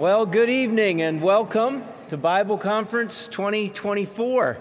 [0.00, 4.56] Well, good evening and welcome to Bible Conference 2024.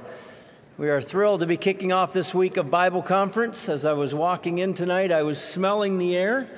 [0.77, 3.69] We are thrilled to be kicking off this week of Bible Conference.
[3.69, 6.49] As I was walking in tonight, I was smelling the air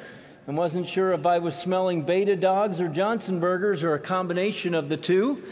[0.48, 4.74] and wasn't sure if I was smelling beta dogs or Johnson burgers or a combination
[4.74, 5.44] of the two.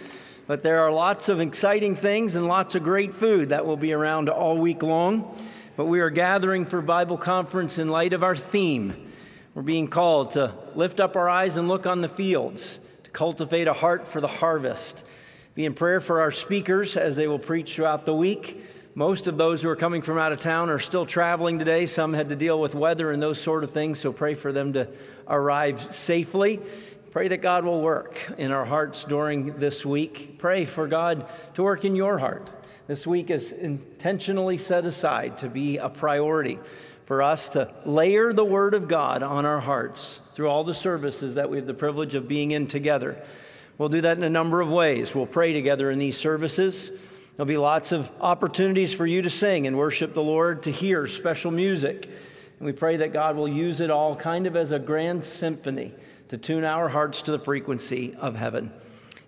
[0.47, 3.93] But there are lots of exciting things and lots of great food that will be
[3.93, 5.37] around all week long.
[5.77, 9.11] But we are gathering for Bible Conference in light of our theme.
[9.53, 13.67] We're being called to lift up our eyes and look on the fields to cultivate
[13.67, 15.03] a heart for the harvest.
[15.55, 18.63] Be in prayer for our speakers as they will preach throughout the week.
[18.93, 21.87] Most of those who are coming from out of town are still traveling today.
[21.87, 24.73] Some had to deal with weather and those sort of things, so pray for them
[24.73, 24.87] to
[25.27, 26.59] arrive safely.
[27.11, 30.37] Pray that God will work in our hearts during this week.
[30.37, 32.47] Pray for God to work in your heart.
[32.85, 36.59] This week is intentionally set aside to be a priority
[37.09, 41.33] for us to layer the Word of God on our hearts through all the services
[41.33, 43.19] that we have the privilege of being in together.
[43.79, 45.15] We'll do that in a number of ways.
[45.15, 46.91] We'll pray together in these services.
[47.35, 51.07] There'll be lots of opportunities for you to sing and worship the Lord, to hear
[51.07, 52.05] special music.
[52.05, 55.95] And we pray that God will use it all kind of as a grand symphony
[56.27, 58.71] to tune our hearts to the frequency of heaven.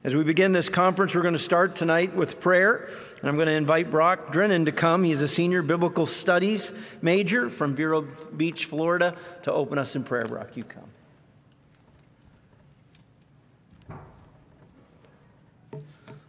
[0.04, 2.92] As we begin this conference, we're going to start tonight with prayer.
[3.22, 5.04] And I'm going to invite Brock Drennan to come.
[5.04, 6.72] He's a senior biblical studies
[7.04, 8.02] major from Vero
[8.36, 10.26] Beach, Florida, to open us in prayer.
[10.26, 10.90] Brock, you come.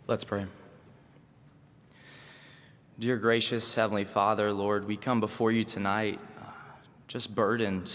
[0.06, 0.44] Let's pray.
[2.98, 6.44] Dear gracious Heavenly Father, Lord, we come before you tonight uh,
[7.08, 7.90] just burdened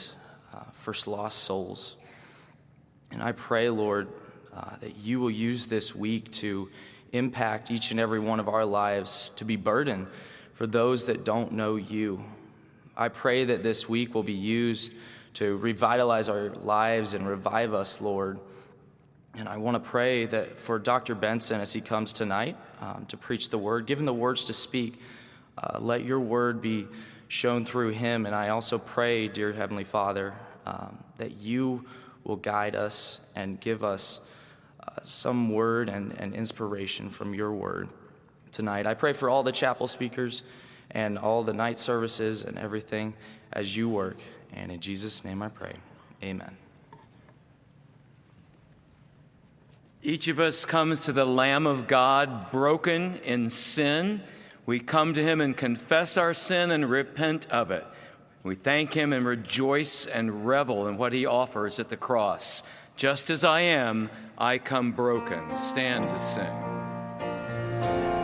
[0.52, 1.98] uh, for lost souls.
[3.12, 4.08] And I pray, Lord,
[4.52, 6.70] uh, that you will use this week to
[7.11, 10.08] impact each and every one of our lives, to be burden
[10.53, 12.23] for those that don't know you.
[12.95, 14.94] I pray that this week will be used
[15.35, 18.39] to revitalize our lives and revive us, Lord.
[19.35, 21.13] And I want to pray that for Dr.
[21.13, 24.53] Benson as he comes tonight um, to preach the word, give him the words to
[24.53, 25.00] speak.
[25.57, 26.88] Uh, let your word be
[27.28, 28.25] shown through him.
[28.25, 30.34] And I also pray, dear Heavenly Father,
[30.66, 31.85] um, that you
[32.24, 34.22] will guide us and give us
[35.03, 37.90] some word and, and inspiration from your word
[38.52, 38.86] tonight.
[38.88, 40.44] I pray for all the chapel speakers
[40.92, 43.14] and all the night services and everything
[43.53, 44.18] as you work.
[44.53, 45.74] And in Jesus' name I pray.
[46.24, 46.58] Amen.
[50.02, 54.22] Each of us comes to the Lamb of God broken in sin.
[54.66, 57.86] We come to him and confess our sin and repent of it.
[58.44, 62.64] We thank him and rejoice and revel in what he offers at the cross.
[62.97, 64.09] Just as I am,
[64.40, 65.56] I come broken.
[65.56, 68.16] Stand to sing.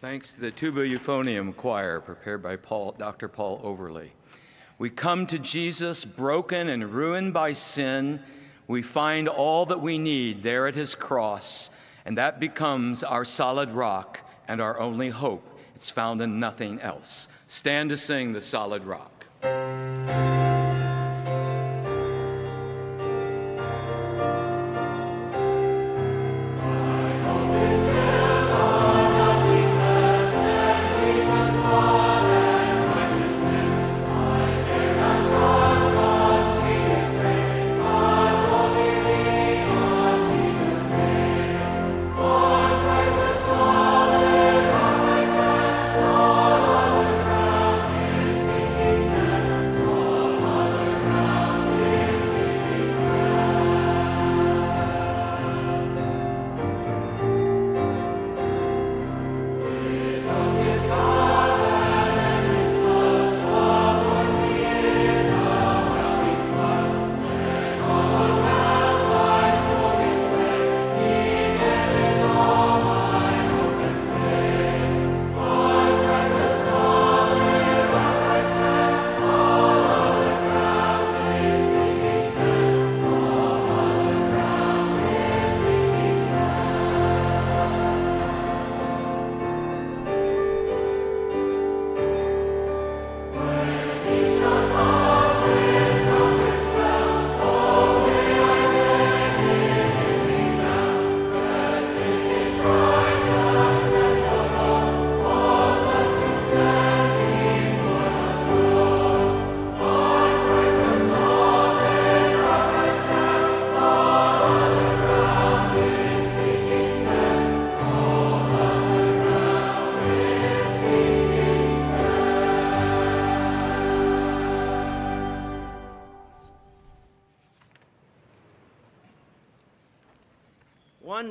[0.00, 3.28] Thanks to the Tuba Euphonium Choir prepared by Paul, Dr.
[3.28, 4.12] Paul Overly.
[4.78, 8.22] We come to Jesus broken and ruined by sin.
[8.66, 11.68] We find all that we need there at his cross,
[12.06, 15.44] and that becomes our solid rock and our only hope.
[15.74, 17.28] It's found in nothing else.
[17.46, 19.19] Stand to sing the solid rock.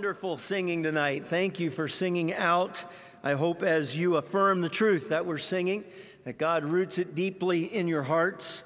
[0.10, 1.28] Wonderful singing tonight.
[1.28, 2.84] Thank you for singing out.
[3.24, 5.84] I hope as you affirm the truth that we're singing,
[6.25, 8.63] that God roots it deeply in your hearts.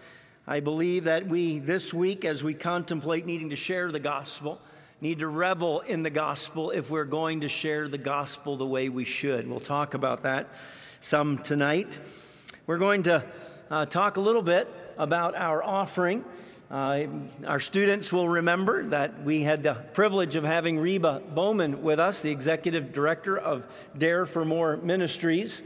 [0.48, 4.62] I believe that we, this week, as we contemplate needing to share the gospel,
[5.02, 8.88] need to revel in the gospel if we're going to share the gospel the way
[8.88, 9.46] we should.
[9.46, 10.48] We'll talk about that
[11.02, 12.00] some tonight.
[12.68, 13.22] We're going to
[13.70, 16.24] uh, talk a little bit about our offering.
[16.72, 17.06] Uh,
[17.46, 22.22] our students will remember that we had the privilege of having Reba Bowman with us,
[22.22, 23.64] the executive director of
[23.98, 25.62] Dare for More Ministries.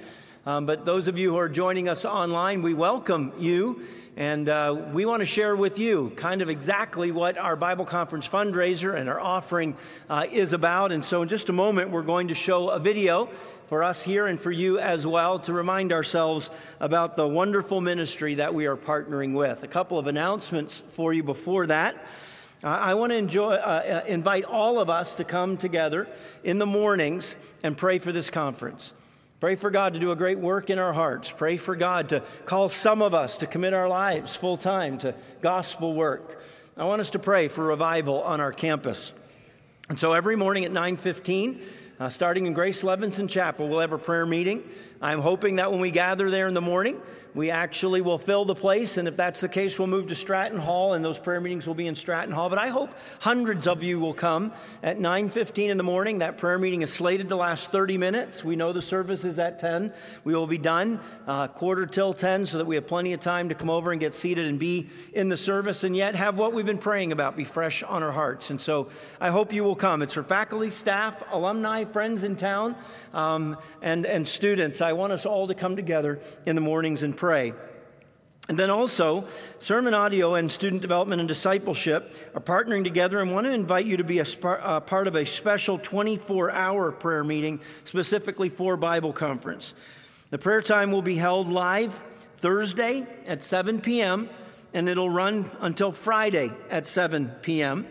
[0.48, 3.82] Um, but those of you who are joining us online, we welcome you.
[4.16, 8.26] And uh, we want to share with you kind of exactly what our Bible Conference
[8.30, 9.76] fundraiser and our offering
[10.10, 10.94] uh, is about.
[10.94, 13.26] And so, in just a moment, we're going to show a video
[13.68, 16.50] for us here and for you as well to remind ourselves
[16.80, 19.64] about the wonderful ministry that we are partnering with.
[19.64, 22.08] A couple of announcements for you before that.
[22.64, 26.08] I want to enjoy, uh, uh, invite all of us to come together
[26.46, 28.94] in the mornings and pray for this conference.
[29.40, 31.30] Pray for God to do a great work in our hearts.
[31.30, 35.14] Pray for God to call some of us to commit our lives full time to
[35.42, 36.42] gospel work.
[36.76, 39.12] I want us to pray for revival on our campus.
[39.90, 41.62] And so every morning at 9:15,
[42.00, 44.64] uh, starting in Grace Levinson Chapel, we'll have a prayer meeting.
[45.04, 47.00] I'm hoping that when we gather there in the morning,
[47.38, 48.98] we actually will fill the place.
[48.98, 51.76] And if that's the case, we'll move to Stratton Hall, and those prayer meetings will
[51.76, 52.50] be in Stratton Hall.
[52.50, 52.90] But I hope
[53.20, 54.52] hundreds of you will come
[54.82, 56.18] at 9:15 in the morning.
[56.18, 58.44] That prayer meeting is slated to last 30 minutes.
[58.44, 59.94] We know the service is at 10.
[60.24, 63.50] We will be done uh, quarter till 10, so that we have plenty of time
[63.50, 66.54] to come over and get seated and be in the service, and yet have what
[66.54, 68.50] we've been praying about be fresh on our hearts.
[68.50, 68.90] And so
[69.22, 70.02] I hope you will come.
[70.02, 72.76] It's for faculty, staff, alumni, friends in town,
[73.14, 74.82] um, and and students.
[74.82, 77.27] I want us all to come together in the mornings and pray.
[78.50, 79.28] And then also,
[79.60, 83.98] Sermon Audio and Student Development and Discipleship are partnering together and want to invite you
[83.98, 89.12] to be a uh, part of a special 24 hour prayer meeting specifically for Bible
[89.12, 89.74] Conference.
[90.30, 92.02] The prayer time will be held live
[92.38, 94.30] Thursday at 7 p.m.,
[94.74, 97.86] and it'll run until Friday at 7 p.m.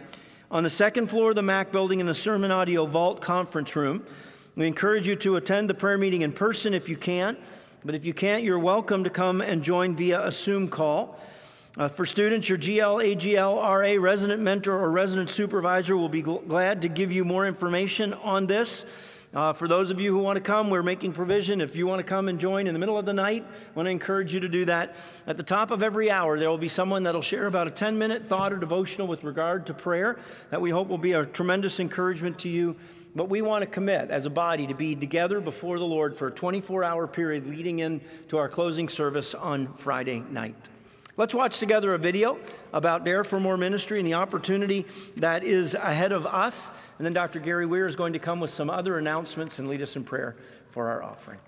[0.50, 4.07] on the second floor of the Mack building in the Sermon Audio Vault Conference Room.
[4.55, 7.37] We encourage you to attend the prayer meeting in person if you can.
[7.87, 11.21] But if you can't, you're welcome to come and join via a Zoom call.
[11.78, 16.45] Uh, for students, your GL, AGL, RA, resident mentor, or resident supervisor will be gl-
[16.49, 18.85] glad to give you more information on this.
[19.33, 21.61] Uh, for those of you who want to come, we're making provision.
[21.61, 23.87] If you want to come and join in the middle of the night, I want
[23.87, 24.97] to encourage you to do that.
[25.28, 27.71] At the top of every hour, there will be someone that will share about a
[27.71, 30.19] 10 minute thought or devotional with regard to prayer
[30.50, 32.75] that we hope will be a tremendous encouragement to you.
[33.16, 36.28] But we want to commit as a body to be together before the Lord for
[36.28, 40.54] a 24 hour period leading into our closing service on Friday night.
[41.16, 42.38] Let's watch together a video
[42.75, 44.85] about Dare for More Ministry and the opportunity
[45.16, 46.68] that is ahead of us.
[46.99, 47.40] And then Dr.
[47.40, 50.37] Gary Weier is going to come with some other announcements and lead us in prayer
[50.68, 51.38] for our offering.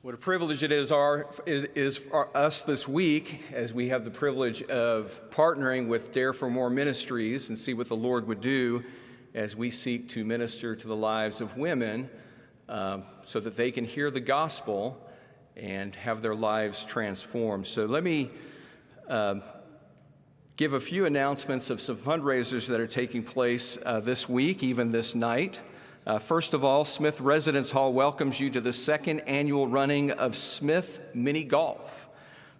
[0.00, 4.62] What a privilege it is, our, for us this week as we have the privilege
[4.62, 8.84] of partnering with Dare for More Ministries and see what the Lord would do
[9.34, 12.08] as we seek to minister to the lives of women
[12.68, 15.04] um, so that they can hear the gospel
[15.56, 17.66] and have their lives transformed.
[17.66, 18.30] So let me
[19.08, 19.42] um,
[20.56, 24.92] give a few announcements of some fundraisers that are taking place uh, this week, even
[24.92, 25.58] this night.
[26.08, 30.34] Uh, first of all, Smith Residence Hall welcomes you to the second annual running of
[30.34, 32.08] Smith Mini Golf.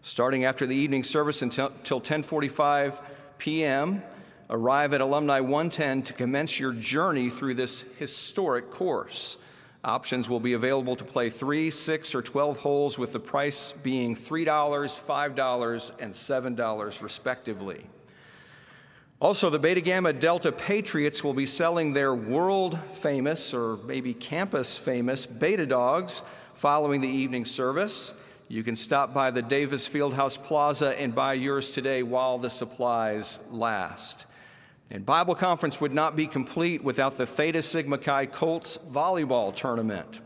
[0.02, 3.02] Starting after the evening service until, until 10:45
[3.38, 4.02] p.m.,
[4.50, 9.38] arrive at Alumni 110 to commence your journey through this historic course.
[9.82, 14.14] Options will be available to play three, six, or 12 holes, with the price being
[14.14, 17.86] $3, $5, and $7, respectively.
[19.20, 24.78] Also, the Beta Gamma Delta Patriots will be selling their world famous, or maybe campus
[24.78, 26.22] famous, Beta Dogs
[26.54, 28.14] following the evening service.
[28.46, 33.40] You can stop by the Davis Fieldhouse Plaza and buy yours today while the supplies
[33.50, 34.26] last.
[34.88, 40.20] And Bible conference would not be complete without the Theta Sigma Chi Colts volleyball tournament.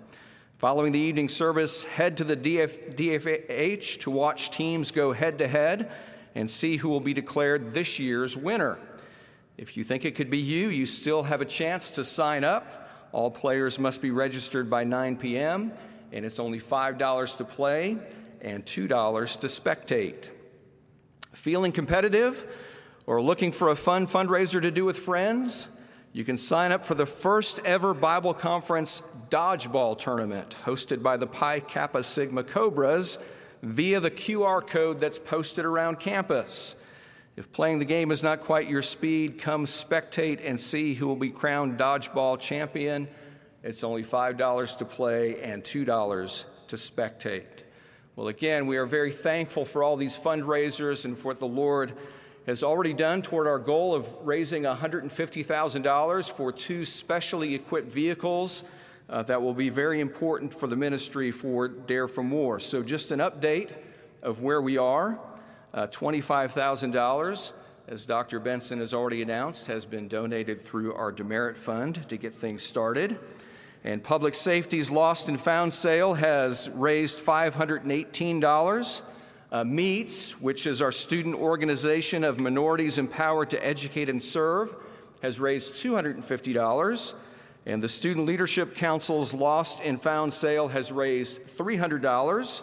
[0.58, 5.48] Following the evening service, head to the DF, DFH to watch teams go head to
[5.48, 5.90] head
[6.34, 8.78] and see who will be declared this year's winner.
[9.56, 12.88] If you think it could be you, you still have a chance to sign up.
[13.12, 15.72] All players must be registered by 9 p.m.,
[16.10, 17.98] and it's only $5 to play
[18.40, 20.28] and $2 to spectate.
[21.32, 22.44] Feeling competitive
[23.06, 25.68] or looking for a fun fundraiser to do with friends?
[26.12, 31.26] You can sign up for the first ever Bible Conference Dodgeball Tournament hosted by the
[31.26, 33.16] Pi Kappa Sigma Cobras
[33.62, 36.76] via the QR code that's posted around campus.
[37.36, 41.16] If playing the game is not quite your speed, come spectate and see who will
[41.16, 43.08] be crowned dodgeball champion.
[43.62, 47.44] It's only $5 to play and $2 to spectate.
[48.16, 51.94] Well, again, we are very thankful for all these fundraisers and for what the Lord
[52.46, 58.64] has already done toward our goal of raising $150,000 for two specially equipped vehicles
[59.12, 62.58] uh, that will be very important for the ministry for Dare for More.
[62.58, 63.70] So, just an update
[64.22, 65.20] of where we are.
[65.74, 67.52] Uh, $25,000,
[67.88, 68.40] as Dr.
[68.40, 73.18] Benson has already announced, has been donated through our Demerit Fund to get things started.
[73.84, 79.02] And Public Safety's Lost and Found sale has raised $518.
[79.50, 84.74] Uh, MEETS, which is our student organization of minorities empowered to educate and serve,
[85.20, 87.14] has raised $250.
[87.64, 92.62] And the Student Leadership Council's Lost and Found sale has raised $300.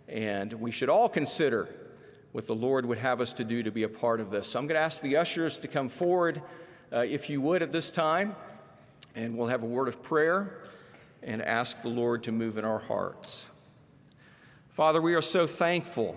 [0.08, 1.68] and we should all consider
[2.32, 4.46] what the Lord would have us to do to be a part of this.
[4.46, 6.42] So I'm going to ask the ushers to come forward,
[6.92, 8.36] uh, if you would, at this time,
[9.14, 10.58] and we'll have a word of prayer
[11.22, 13.48] and ask the Lord to move in our hearts.
[14.68, 16.16] Father, we are so thankful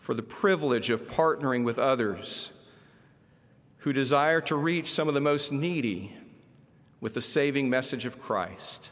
[0.00, 2.50] for the privilege of partnering with others
[3.78, 6.14] who desire to reach some of the most needy
[7.00, 8.90] with the saving message of Christ.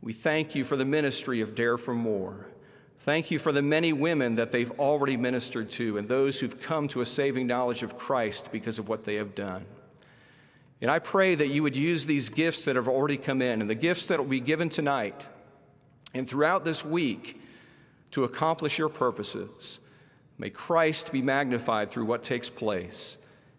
[0.00, 2.46] We thank you for the ministry of Dare for More.
[3.04, 6.88] Thank you for the many women that they've already ministered to and those who've come
[6.88, 9.66] to a saving knowledge of Christ because of what they have done.
[10.80, 13.68] And I pray that you would use these gifts that have already come in and
[13.68, 15.26] the gifts that will be given tonight
[16.14, 17.42] and throughout this week
[18.12, 19.80] to accomplish your purposes.
[20.38, 23.18] May Christ be magnified through what takes place.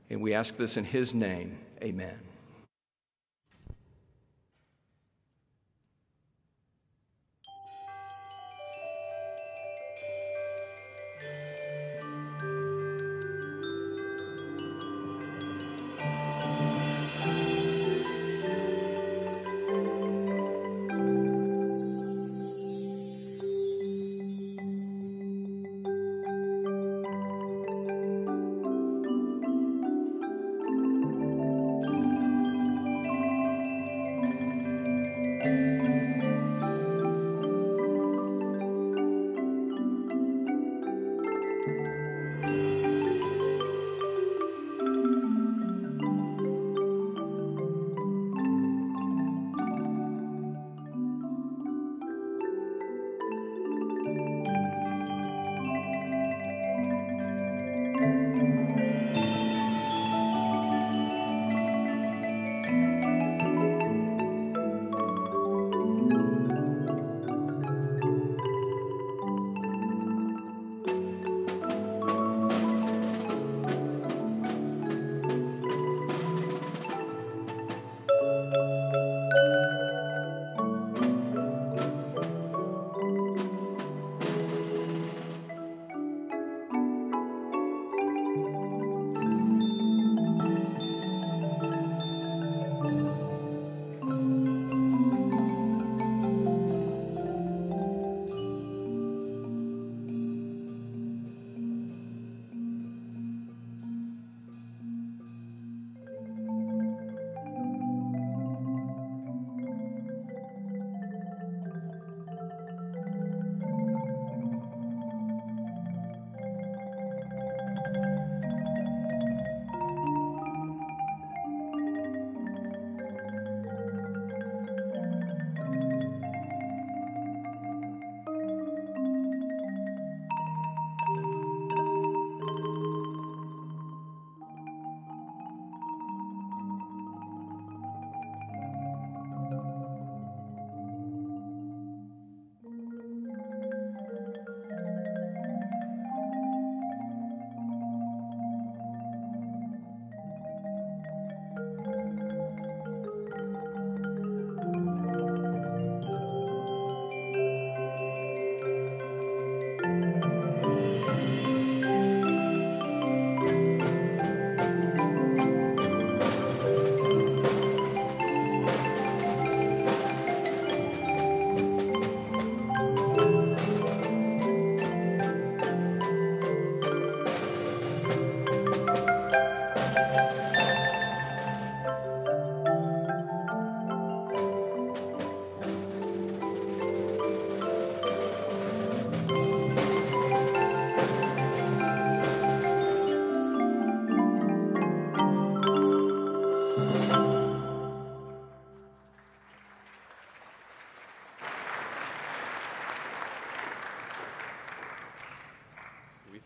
[0.10, 1.60] And we ask this in his name.
[1.84, 2.25] Amen.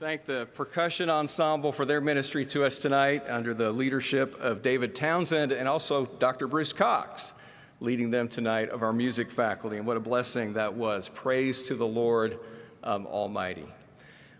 [0.10, 4.95] Thank the percussion ensemble for their ministry to us tonight under the leadership of David
[4.95, 6.48] Townsend and also Dr.
[6.48, 7.36] Bruce Cox
[7.80, 9.78] leading them tonight of our music faculty.
[9.78, 11.10] And what a blessing that was.
[11.10, 12.39] Praise to the Lord
[12.84, 13.67] um, Almighty.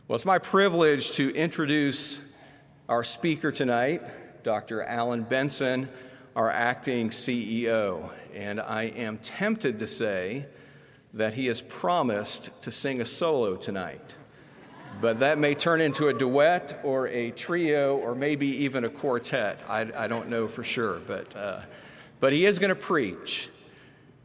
[0.08, 2.20] Well, it's my privilege to introduce
[2.88, 4.02] our speaker tonight.
[4.42, 4.82] Dr.
[4.82, 5.88] Alan Benson,
[6.36, 8.10] our acting CEO.
[8.34, 10.48] And I am tempted to say
[11.14, 14.16] that he has promised to sing a solo tonight.
[15.02, 19.62] But that may turn into a duet or a trio or maybe even a quartet.
[19.70, 21.00] I, I don't know for sure.
[21.08, 21.62] But, uh,
[22.20, 23.50] but he is going to preach.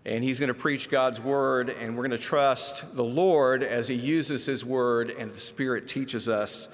[0.04, 1.70] And he's going to preach God's word.
[1.70, 5.86] And we're going to trust the Lord as he uses his word and the Spirit
[5.86, 6.68] teaches us.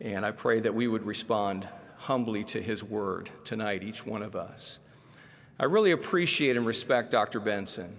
[0.00, 4.36] And I pray that we would respond humbly to his word tonight, each one of
[4.36, 4.80] us.
[5.58, 7.40] I really appreciate and respect Dr.
[7.40, 7.98] Benson.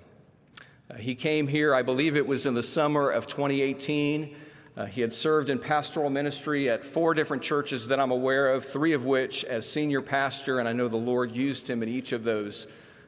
[0.89, 4.35] Uh, he came here, I believe it was in the summer of 2018.
[4.77, 8.65] Uh, he had served in pastoral ministry at four different churches that I'm aware of,
[8.65, 12.11] three of which as senior pastor, and I know the Lord used him in each
[12.11, 12.67] of those,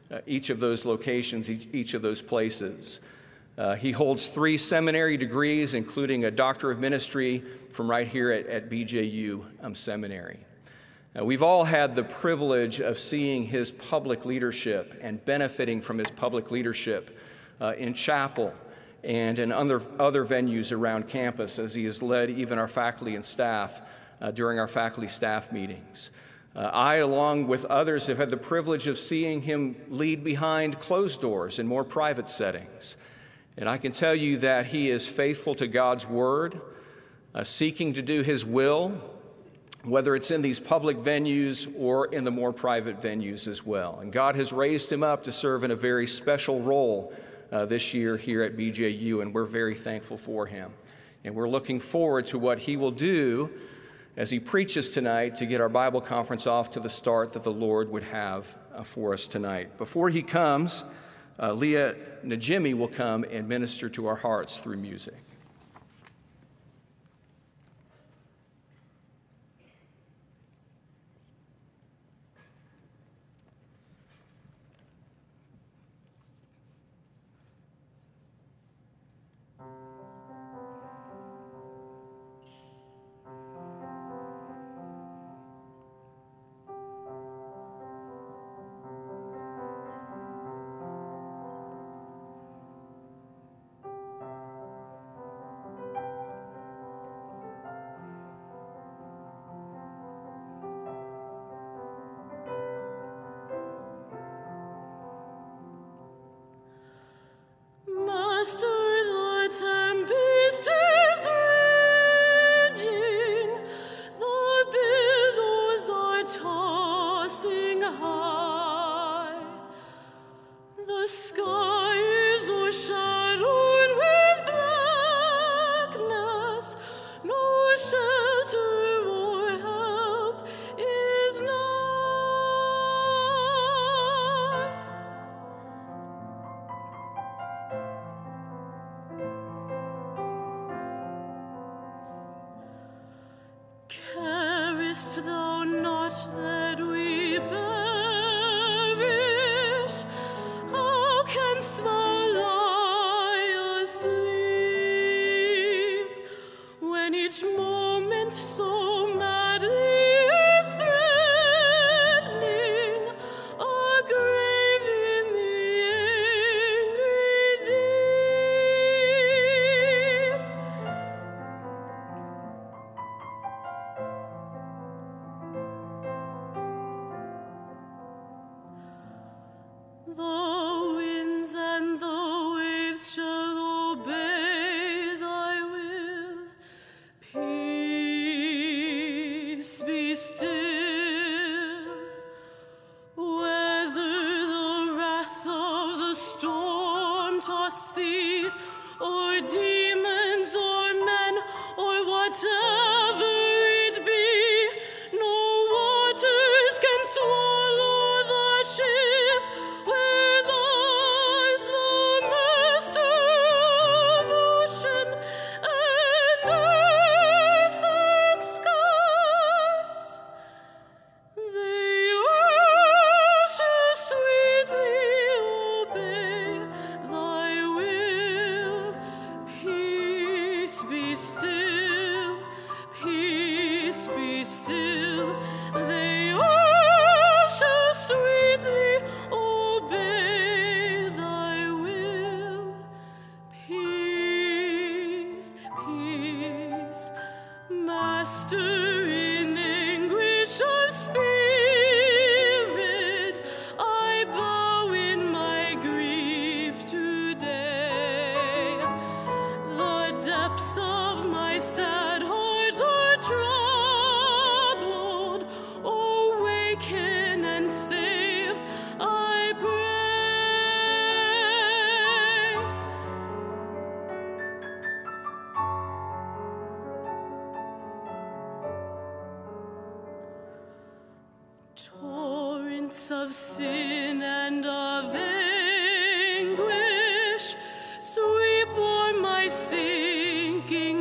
[0.09, 3.01] uh, each of those locations, each, each of those places.
[3.57, 8.47] Uh, he holds three seminary degrees, including a doctor of ministry from right here at,
[8.47, 10.39] at BJU um, Seminary.
[11.19, 16.51] We've all had the privilege of seeing his public leadership and benefiting from his public
[16.51, 17.17] leadership
[17.59, 18.53] uh, in chapel
[19.03, 23.23] and in other, other venues around campus as he has led even our faculty and
[23.23, 23.81] staff
[24.21, 26.11] uh, during our faculty staff meetings.
[26.55, 31.21] Uh, I, along with others, have had the privilege of seeing him lead behind closed
[31.21, 32.97] doors in more private settings.
[33.57, 36.59] And I can tell you that he is faithful to God's word,
[37.35, 38.89] uh, seeking to do his will,
[39.83, 43.99] whether it's in these public venues or in the more private venues as well.
[44.01, 47.13] And God has raised him up to serve in a very special role
[47.51, 50.71] uh, this year here at BJU, and we're very thankful for him.
[51.23, 53.49] And we're looking forward to what he will do
[54.15, 57.51] as he preaches tonight to get our Bible conference off to the start that the
[57.51, 59.77] Lord would have uh, for us tonight.
[59.77, 60.83] Before he comes,
[61.39, 65.15] uh, Leah Najimi will come and minister to our hearts through music.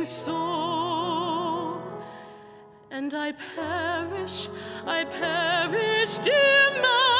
[0.07, 1.81] Soul,
[2.89, 4.47] and I perish,
[4.85, 7.16] I perish, dear Master.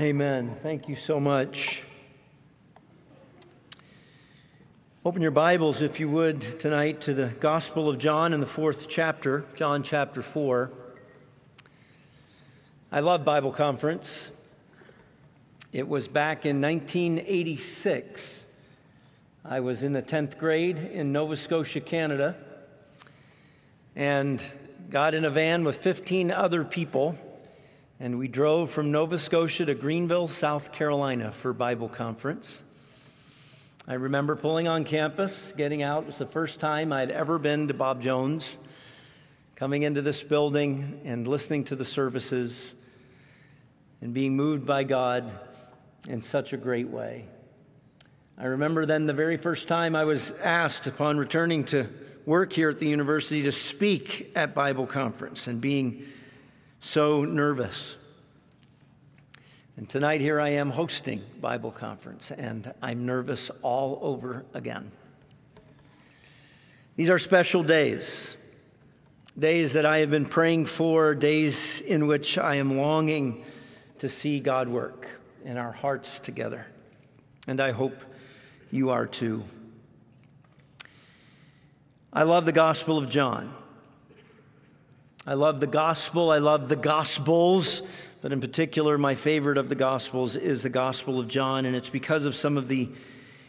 [0.00, 0.54] Amen.
[0.62, 1.82] Thank you so much.
[5.04, 8.88] Open your Bibles, if you would, tonight to the Gospel of John in the fourth
[8.88, 10.70] chapter, John chapter 4.
[12.92, 14.30] I love Bible conference.
[15.72, 18.44] It was back in 1986.
[19.44, 22.36] I was in the 10th grade in Nova Scotia, Canada,
[23.96, 24.40] and
[24.90, 27.18] got in a van with 15 other people
[28.00, 32.62] and we drove from Nova Scotia to Greenville, South Carolina for Bible conference.
[33.88, 36.04] I remember pulling on campus, getting out.
[36.04, 38.56] It was the first time I'd ever been to Bob Jones,
[39.56, 42.74] coming into this building and listening to the services
[44.00, 45.32] and being moved by God
[46.06, 47.26] in such a great way.
[48.36, 51.88] I remember then the very first time I was asked upon returning to
[52.24, 56.04] work here at the university to speak at Bible conference and being
[56.80, 57.96] so nervous.
[59.76, 64.90] And tonight, here I am hosting Bible conference, and I'm nervous all over again.
[66.96, 68.36] These are special days,
[69.38, 73.44] days that I have been praying for, days in which I am longing
[73.98, 75.08] to see God work
[75.44, 76.66] in our hearts together.
[77.46, 77.94] And I hope
[78.70, 79.44] you are too.
[82.12, 83.54] I love the Gospel of John.
[85.28, 86.30] I love the gospel.
[86.30, 87.82] I love the gospels,
[88.22, 91.90] but in particular, my favorite of the gospels is the Gospel of John, and it's
[91.90, 92.88] because of some of the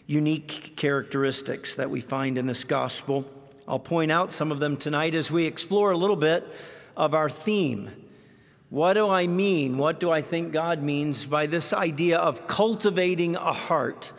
[0.06, 3.24] unique characteristics that we find in this gospel.
[3.66, 6.46] I'll point out some of them tonight as we explore a little bit
[6.98, 7.92] of our theme.
[8.70, 9.78] What do I mean?
[9.78, 14.12] What do I think God means by this idea of cultivating a heart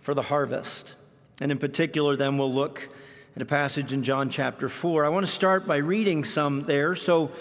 [0.00, 0.94] for the harvest?
[1.38, 2.88] And in particular, then we'll look
[3.36, 5.04] at a passage in John chapter 4.
[5.04, 6.94] I want to start by reading some there.
[6.94, 7.32] So,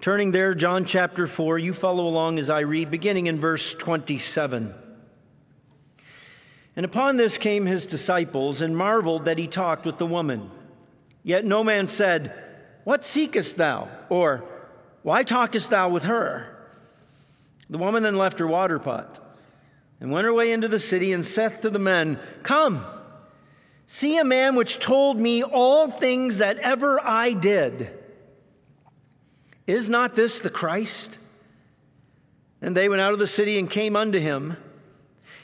[0.00, 4.74] turning there, John chapter 4, you follow along as I read, beginning in verse 27.
[6.74, 10.50] And upon this came his disciples and marveled that he talked with the woman.
[11.22, 12.34] Yet no man said,
[12.82, 13.88] What seekest thou?
[14.08, 14.44] Or,
[15.02, 16.48] Why talkest thou with her?
[17.70, 19.20] The woman then left her water pot
[20.00, 22.84] and went her way into the city and saith to the men, Come,
[23.92, 27.92] see a man which told me all things that ever I did.
[29.66, 31.18] Is not this the Christ?
[32.62, 34.56] And they went out of the city and came unto him.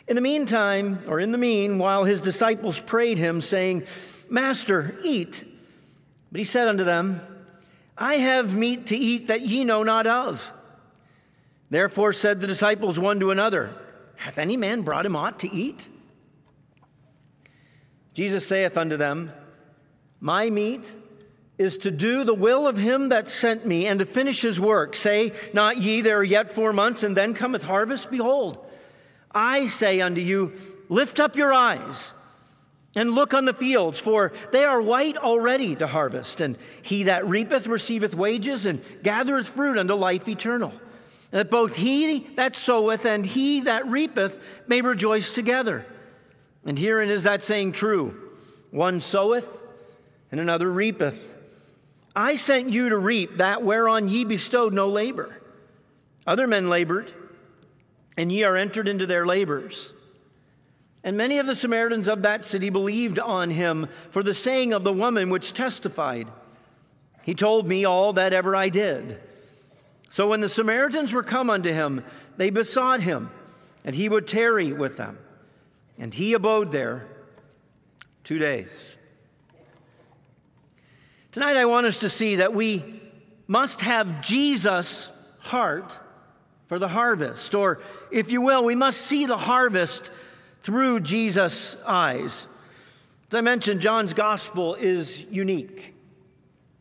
[0.07, 3.85] In the meantime, or in the mean, while his disciples prayed him, saying,
[4.31, 5.45] Master, eat.
[6.33, 7.21] But he said unto them,
[7.99, 10.55] I have meat to eat that ye know not of.
[11.69, 13.75] Therefore said the disciples one to another,
[14.17, 15.87] Hath any man brought him aught to eat?
[18.19, 19.31] Jesus saith unto them,
[20.19, 20.93] My meat
[21.57, 24.97] is to do the will of him that sent me and to finish his work.
[24.97, 28.11] Say not ye, there are yet four months, and then cometh harvest?
[28.11, 28.67] Behold,
[29.33, 30.53] I say unto you,
[30.89, 32.11] lift up your eyes
[32.97, 36.41] and look on the fields, for they are white already to harvest.
[36.41, 40.73] And he that reapeth receiveth wages and gathereth fruit unto life eternal.
[41.31, 45.87] That both he that soweth and he that reapeth may rejoice together.
[46.69, 48.15] And herein is that saying true
[48.71, 49.63] one soweth
[50.31, 51.19] and another reapeth.
[52.15, 55.41] I sent you to reap that whereon ye bestowed no labor.
[56.27, 57.11] Other men labored,
[58.19, 59.95] and ye are entered into their labors.
[61.03, 64.85] And many of the Samaritans of that city believed on him for the saying of
[64.85, 66.29] the woman which testified,
[67.23, 69.19] He told me all that ever I did.
[70.11, 72.05] So when the Samaritans were come unto him,
[72.37, 73.31] they besought him,
[73.87, 75.17] and he would tarry with them.
[75.99, 77.07] And he abode there
[78.25, 78.69] two days.
[81.33, 83.01] Tonight, I want us to see that we
[83.47, 85.09] must have Jesus'
[85.41, 85.93] heart
[86.69, 87.81] for the harvest, or
[88.11, 90.11] if you will, we must see the harvest
[90.61, 92.47] through Jesus' eyes.
[93.31, 95.95] As I mentioned, John's gospel is unique.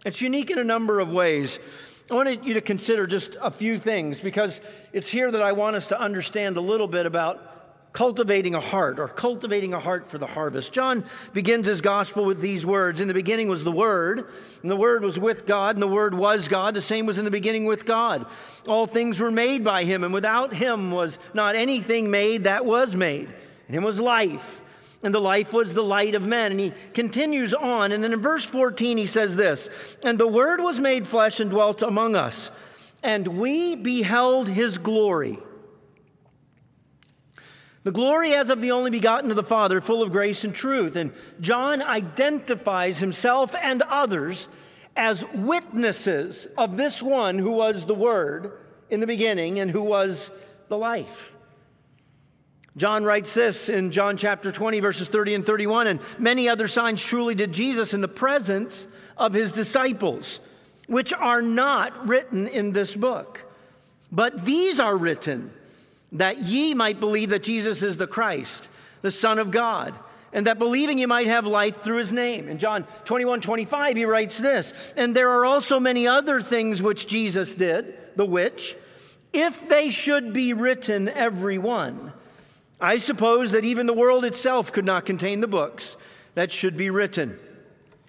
[0.06, 1.60] It's unique in a number of ways.
[2.10, 4.62] I wanted you to consider just a few things because
[4.94, 7.57] it's here that I want us to understand a little bit about
[7.94, 10.72] cultivating a heart or cultivating a heart for the harvest.
[10.72, 14.28] John begins his gospel with these words In the beginning was the Word,
[14.62, 16.74] and the Word was with God, and the Word was God.
[16.74, 18.26] The same was in the beginning with God.
[18.68, 22.96] All things were made by Him, and without Him was not anything made that was
[22.96, 23.34] made.
[23.68, 24.62] And Him was life,
[25.02, 26.52] and the life was the light of men.
[26.52, 29.70] And he continues on, and then in verse 14 he says this
[30.04, 32.52] And the Word was made flesh and dwelt among us,
[33.02, 35.40] and we beheld His glory
[37.88, 40.98] the glory as of the only begotten of the Father, full of grace and truth.
[40.98, 44.50] And John identifies himself and others
[44.98, 48.52] as witnesses of this one who was the Word
[48.90, 50.30] in the beginning and who was
[50.68, 51.38] the life.
[52.76, 57.02] John writes this in John chapter 20, verses 30 and 31 and many other signs
[57.02, 58.86] truly did Jesus in the presence
[59.16, 60.42] of his disciples,
[60.88, 63.46] which are not written in this book.
[64.12, 65.54] But these are written
[66.12, 68.70] that ye might believe that Jesus is the Christ,
[69.02, 69.94] the Son of God,
[70.34, 72.48] and that believing you might have life through his name.
[72.48, 77.08] In John 21 25, he writes this And there are also many other things which
[77.08, 78.76] Jesus did, the which,
[79.34, 82.14] if they should be written, every one,
[82.80, 85.98] I suppose that even the world itself could not contain the books
[86.36, 87.40] that should be written.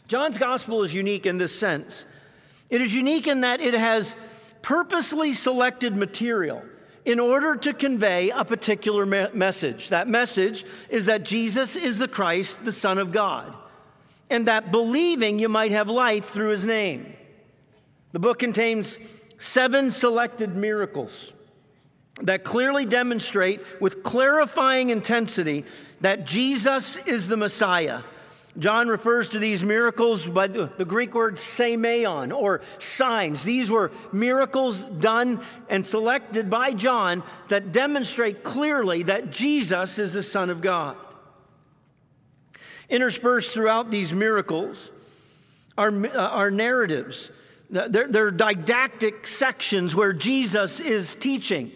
[0.07, 2.05] John's gospel is unique in this sense.
[2.71, 4.15] It is unique in that it has
[4.63, 6.63] purposely selected material
[7.09, 9.89] in order to convey a particular me- message.
[9.89, 13.57] That message is that Jesus is the Christ, the Son of God,
[14.29, 17.15] and that believing you might have life through his name.
[18.13, 18.99] The book contains
[19.39, 21.33] seven selected miracles
[22.21, 25.65] that clearly demonstrate with clarifying intensity
[26.03, 28.03] that Jesus is the Messiah
[28.59, 33.45] John refers to these miracles by the, the, Greek word semeion or signs.
[33.45, 40.25] These were miracles done and selected by John that demonstrate clearly that Jesus is the
[40.25, 40.97] Son of God.
[42.89, 44.91] Interspersed throughout these miracles
[45.77, 47.31] are, uh, are narratives.
[47.71, 51.71] They're, they're didactic sections where Jesus is teaching.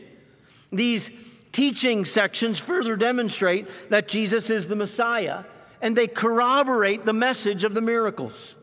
[0.73, 1.11] These
[1.53, 5.45] teaching sections further demonstrate that Jesus is the Messiah
[5.83, 8.55] and they corroborate the message of the miracles.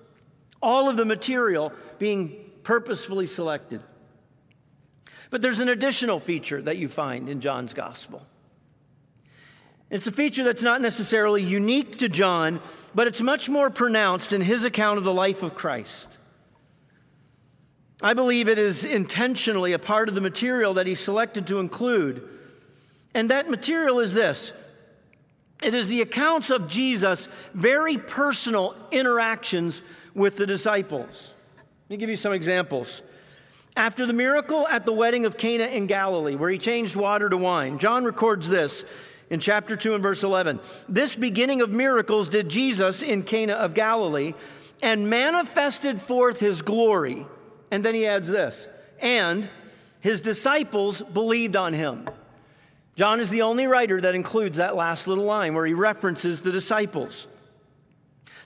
[0.61, 3.82] All of the material being purposefully selected.
[5.30, 8.26] But there's an additional feature that you find in John's gospel.
[9.89, 12.61] It's a feature that's not necessarily unique to John,
[12.95, 16.17] but it's much more pronounced in his account of the life of Christ.
[18.01, 22.28] I believe it is intentionally a part of the material that he selected to include.
[23.13, 24.53] And that material is this
[25.62, 29.82] It is the accounts of Jesus' very personal interactions
[30.14, 31.34] with the disciples.
[31.57, 33.01] Let me give you some examples.
[33.76, 37.38] After the miracle at the wedding of Cana in Galilee, where he changed water to
[37.38, 38.84] wine, John records this
[39.30, 40.60] in chapter 2 and verse 11.
[40.88, 44.34] This beginning of miracles did Jesus in Cana of Galilee
[44.82, 47.26] and manifested forth his glory.
[47.72, 48.68] And then he adds this,
[48.99, 49.47] and
[49.99, 52.05] his disciples believed on him.
[53.00, 56.52] John is the only writer that includes that last little line where he references the
[56.52, 57.28] disciples.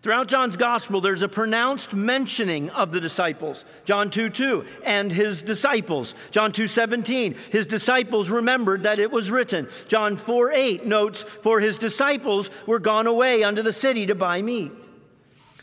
[0.04, 3.66] Throughout John's gospel, there's a pronounced mentioning of the disciples.
[3.84, 6.14] John 2 2, and his disciples.
[6.30, 9.70] John 2 17, his disciples remembered that it was written.
[9.88, 14.44] John 4 8 notes, for his disciples were gone away unto the city to buy
[14.44, 14.72] meat.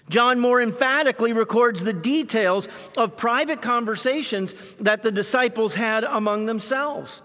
[0.09, 2.67] John more emphatically records the details
[2.97, 7.23] of private conversations that the disciples had among themselves.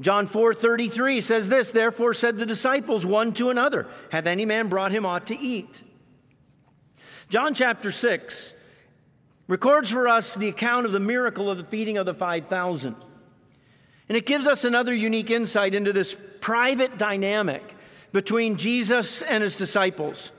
[0.00, 4.92] John 4:33 says this, therefore said the disciples one to another, hath any man brought
[4.92, 5.82] him aught to eat?
[7.28, 8.54] John chapter 6
[9.46, 12.96] records for us the account of the miracle of the feeding of the 5,000.
[14.08, 17.76] And it gives us another unique insight into this private dynamic
[18.12, 20.32] between Jesus and his disciples.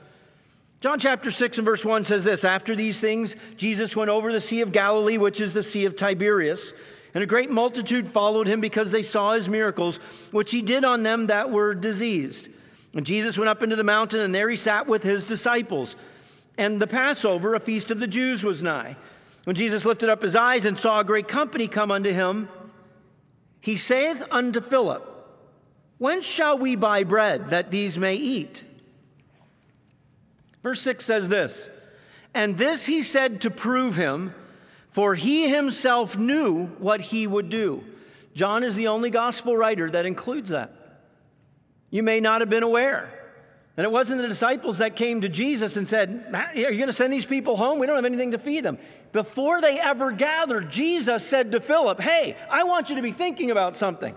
[0.80, 4.40] John chapter 6 and verse 1 says this After these things, Jesus went over the
[4.40, 6.72] Sea of Galilee, which is the Sea of Tiberias.
[7.14, 9.96] And a great multitude followed him because they saw his miracles,
[10.30, 12.48] which he did on them that were diseased.
[12.94, 15.96] And Jesus went up into the mountain, and there he sat with his disciples.
[16.56, 18.96] And the Passover, a feast of the Jews, was nigh.
[19.44, 22.48] When Jesus lifted up his eyes and saw a great company come unto him,
[23.60, 25.08] he saith unto Philip,
[25.98, 28.64] When shall we buy bread that these may eat?
[30.62, 31.68] Verse 6 says this
[32.34, 34.34] And this he said to prove him,
[34.92, 37.84] for he himself knew what he would do.
[38.34, 40.72] John is the only gospel writer that includes that.
[41.90, 43.18] You may not have been aware.
[43.76, 46.92] And it wasn't the disciples that came to Jesus and said, Are you going to
[46.92, 47.78] send these people home?
[47.78, 48.78] We don't have anything to feed them.
[49.12, 53.50] Before they ever gathered, Jesus said to Philip, Hey, I want you to be thinking
[53.50, 54.14] about something.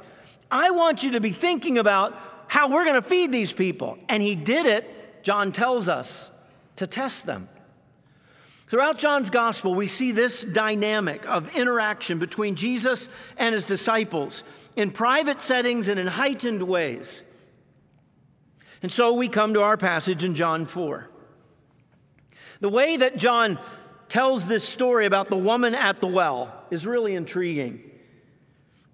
[0.51, 2.17] I want you to be thinking about
[2.47, 3.97] how we're going to feed these people.
[4.09, 6.31] And he did it, John tells us,
[6.75, 7.47] to test them.
[8.67, 14.41] Throughout John's gospel, we see this dynamic of interaction between Jesus and his disciples
[14.75, 17.21] in private settings and in heightened ways.
[18.81, 21.09] And so we come to our passage in John 4.
[22.59, 23.59] The way that John
[24.09, 27.81] tells this story about the woman at the well is really intriguing.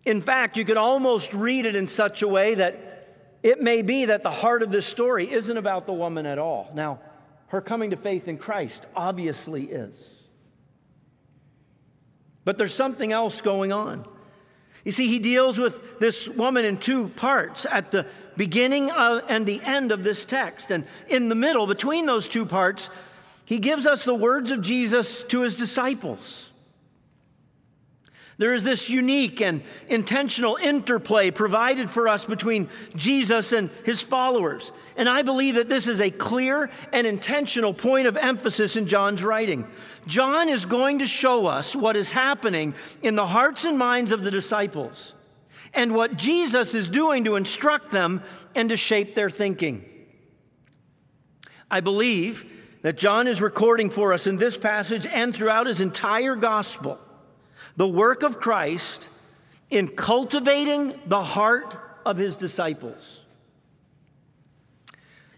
[0.05, 2.87] In fact, you could almost read it in such a way that
[3.43, 6.71] it may be that the heart of this story isn't about the woman at all.
[6.73, 6.99] Now,
[7.51, 9.93] her coming to faith in Christ obviously is.
[12.45, 14.05] But there's something else going on.
[14.85, 19.45] You see, he deals with this woman in two parts at the beginning of, and
[19.45, 20.71] the end of this text.
[20.71, 22.89] And in the middle, between those two parts,
[23.43, 26.50] he gives us the words of Jesus to his disciples.
[28.41, 34.71] There is this unique and intentional interplay provided for us between Jesus and his followers.
[34.97, 39.23] And I believe that this is a clear and intentional point of emphasis in John's
[39.23, 39.67] writing.
[40.07, 42.73] John is going to show us what is happening
[43.03, 45.13] in the hearts and minds of the disciples
[45.71, 48.23] and what Jesus is doing to instruct them
[48.55, 49.85] and to shape their thinking.
[51.69, 56.35] I believe that John is recording for us in this passage and throughout his entire
[56.35, 56.97] gospel
[57.75, 59.09] the work of Christ
[59.69, 63.21] in cultivating the heart of his disciples.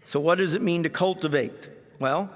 [0.04, 1.70] So, what does it mean to cultivate?
[1.98, 2.30] Well,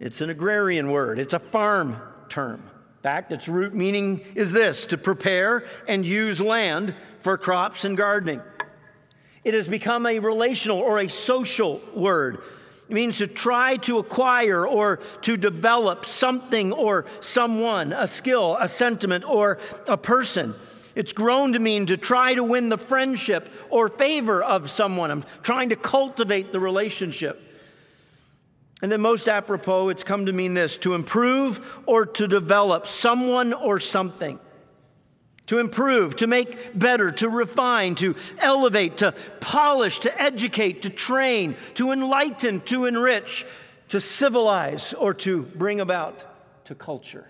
[0.00, 2.62] it's an agrarian word, it's a farm term.
[2.98, 7.96] In fact, its root meaning is this to prepare and use land for crops and
[7.96, 8.42] gardening.
[9.44, 12.42] It has become a relational or a social word
[12.88, 18.68] it means to try to acquire or to develop something or someone, a skill, a
[18.68, 20.54] sentiment, or a person.
[20.94, 25.10] It's grown to mean to try to win the friendship or favor of someone.
[25.10, 27.42] I'm trying to cultivate the relationship.
[28.80, 33.52] And then, most apropos, it's come to mean this to improve or to develop someone
[33.52, 34.38] or something
[35.48, 41.56] to improve, to make better, to refine, to elevate, to polish, to educate, to train,
[41.74, 43.44] to enlighten, to enrich,
[43.88, 46.22] to civilize, or to bring about
[46.66, 47.26] to culture.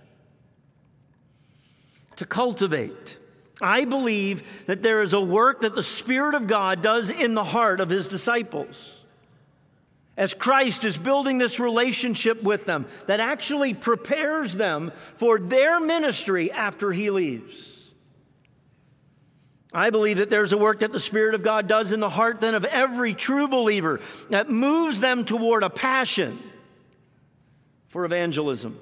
[2.17, 3.17] To cultivate.
[3.63, 7.45] I believe that there is a work that the Spirit of God does in the
[7.45, 8.97] heart of His disciples.
[10.17, 16.51] As Christ is building this relationship with them, that actually prepares them for their ministry
[16.51, 17.78] after He leaves.
[19.73, 22.41] I believe that there's a work that the Spirit of God does in the heart
[22.41, 24.01] then of every true believer
[24.31, 26.39] that moves them toward a passion
[27.89, 28.81] for evangelism.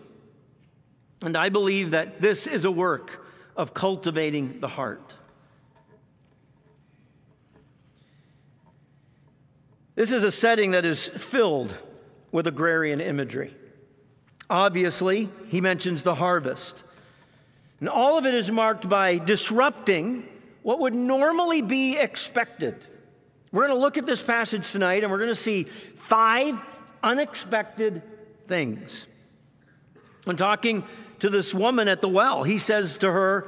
[1.23, 3.27] And I believe that this is a work
[3.57, 5.17] of cultivating the heart.
[9.97, 11.75] This is a setting that is filled
[12.31, 13.55] with agrarian imagery.
[14.49, 16.85] Obviously, he mentions the harvest.
[17.81, 20.29] And all of it is marked by disrupting
[20.67, 22.75] what would normally be expected.
[23.53, 25.63] We're going to look at this passage tonight and we're going to see
[25.95, 26.61] five
[27.05, 28.03] unexpected
[28.49, 29.07] things.
[30.25, 30.83] When talking
[31.21, 33.47] to this woman at the well, he says to her,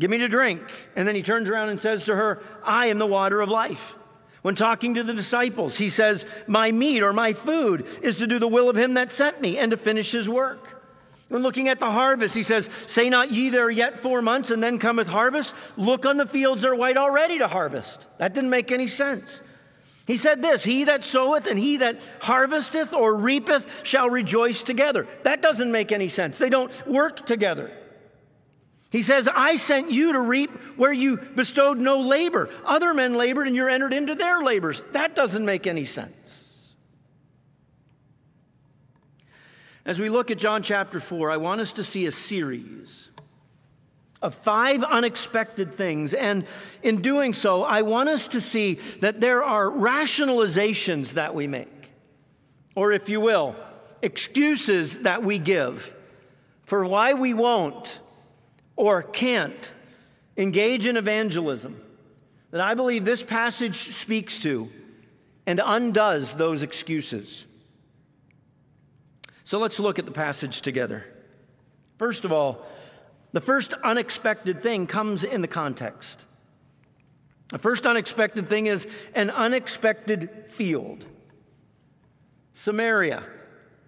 [0.00, 0.62] Give me to drink.
[0.96, 3.94] And then he turns around and says to her, I am the water of life.
[4.42, 8.40] When talking to the disciples, he says, My meat or my food is to do
[8.40, 10.75] the will of him that sent me and to finish his work.
[11.28, 14.62] When looking at the harvest, he says, Say not ye there yet four months, and
[14.62, 15.54] then cometh harvest.
[15.76, 18.06] Look on the fields are white already to harvest.
[18.18, 19.42] That didn't make any sense.
[20.06, 25.06] He said this He that soweth and he that harvesteth or reapeth shall rejoice together.
[25.24, 26.38] That doesn't make any sense.
[26.38, 27.72] They don't work together.
[28.90, 32.48] He says, I sent you to reap where you bestowed no labor.
[32.64, 34.82] Other men labored and you're entered into their labors.
[34.92, 36.15] That doesn't make any sense.
[39.86, 43.08] As we look at John chapter 4, I want us to see a series
[44.20, 46.12] of five unexpected things.
[46.12, 46.44] And
[46.82, 51.92] in doing so, I want us to see that there are rationalizations that we make,
[52.74, 53.54] or if you will,
[54.02, 55.94] excuses that we give
[56.64, 58.00] for why we won't
[58.74, 59.72] or can't
[60.36, 61.80] engage in evangelism
[62.50, 64.68] that I believe this passage speaks to
[65.46, 67.45] and undoes those excuses.
[69.46, 71.04] So let's look at the passage together.
[71.98, 72.66] First of all,
[73.30, 76.24] the first unexpected thing comes in the context.
[77.50, 81.04] The first unexpected thing is an unexpected field.
[82.54, 83.22] Samaria,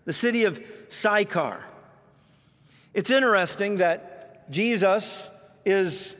[0.04, 1.64] the city of Sychar.
[2.94, 5.28] It's interesting that Jesus
[5.64, 6.14] is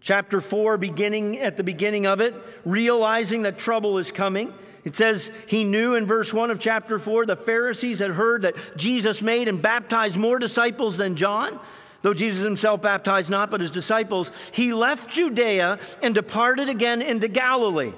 [0.00, 4.54] chapter 4 beginning at the beginning of it realizing that trouble is coming
[4.84, 8.54] it says he knew in verse 1 of chapter 4 the pharisees had heard that
[8.76, 11.58] jesus made and baptized more disciples than john
[12.02, 17.28] though jesus himself baptized not but his disciples he left judea and departed again into
[17.28, 17.92] galilee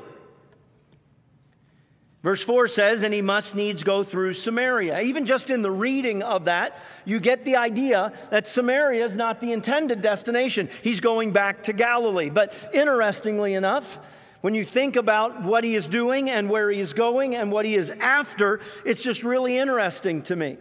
[2.23, 5.01] Verse 4 says, and he must needs go through Samaria.
[5.01, 9.41] Even just in the reading of that, you get the idea that Samaria is not
[9.41, 10.69] the intended destination.
[10.83, 12.31] He's going back to Galilee.
[12.31, 13.99] But interestingly enough,
[14.43, 17.65] when you think about what he is doing and where he is going and what
[17.65, 20.59] he is after, it's just really interesting to me.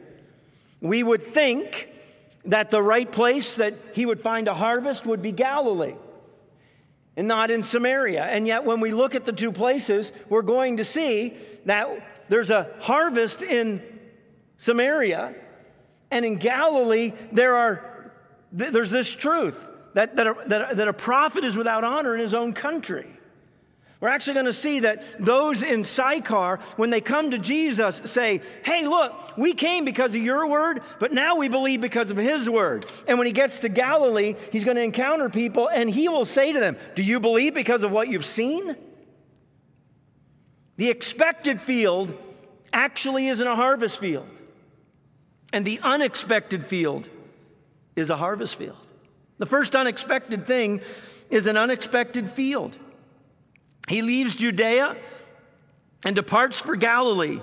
[0.80, 1.90] We would think
[2.46, 5.96] that the right place that he would find a harvest would be Galilee
[7.18, 8.24] and not in Samaria.
[8.24, 11.90] And yet, when we look at the two places, we're going to see that
[12.30, 13.82] there's a harvest in
[14.58, 15.34] Samaria,
[16.12, 18.14] and in Galilee, there are,
[18.52, 19.60] there's this truth
[19.96, 23.08] that, that, a, that, that a prophet is without honor in his own country.
[24.02, 28.42] We're actually going to see that those in Sychar, when they come to Jesus, say,
[28.66, 32.50] Hey, look, we came because of your word, but now we believe because of his
[32.50, 32.88] word.
[33.08, 36.52] And when he gets to Galilee, he's going to encounter people and he will say
[36.52, 38.76] to them, Do you believe because of what you've seen?
[40.78, 42.12] The expected field
[42.74, 44.28] actually isn't a harvest field,
[45.54, 47.08] and the unexpected field
[47.96, 48.78] is a harvest field.
[49.38, 50.82] The first unexpected thing
[51.30, 52.76] is an unexpected field.
[53.92, 54.96] He leaves Judea
[56.06, 57.42] and departs for Galilee.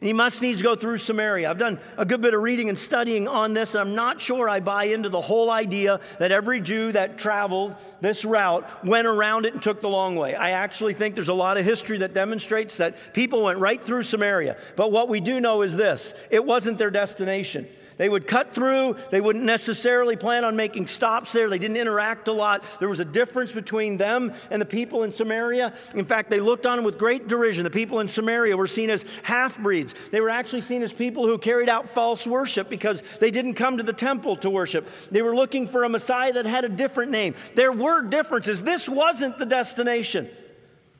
[0.00, 1.50] He must needs go through Samaria.
[1.50, 4.48] I've done a good bit of reading and studying on this, and I'm not sure
[4.48, 9.46] I buy into the whole idea that every Jew that traveled this route went around
[9.46, 10.36] it and took the long way.
[10.36, 14.04] I actually think there's a lot of history that demonstrates that people went right through
[14.04, 14.56] Samaria.
[14.76, 17.66] But what we do know is this it wasn't their destination.
[17.96, 18.96] They would cut through.
[19.10, 21.48] They wouldn't necessarily plan on making stops there.
[21.48, 22.64] They didn't interact a lot.
[22.80, 25.74] There was a difference between them and the people in Samaria.
[25.94, 27.64] In fact, they looked on them with great derision.
[27.64, 29.94] The people in Samaria were seen as half breeds.
[30.10, 33.76] They were actually seen as people who carried out false worship because they didn't come
[33.76, 34.88] to the temple to worship.
[35.10, 37.34] They were looking for a Messiah that had a different name.
[37.54, 38.62] There were differences.
[38.62, 40.30] This wasn't the destination.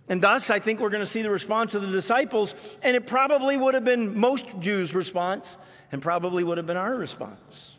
[0.08, 3.06] And thus, I think we're going to see the response of the disciples, and it
[3.06, 5.56] probably would have been most Jews' response
[5.94, 7.76] and probably would have been our response.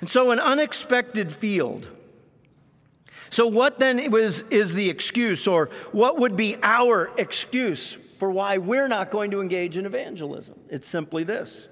[0.00, 1.86] And so, an unexpected field.
[3.30, 8.58] So, what then was, is the excuse, or what would be our excuse for why
[8.58, 10.58] we're not going to engage in evangelism?
[10.68, 11.68] It's simply this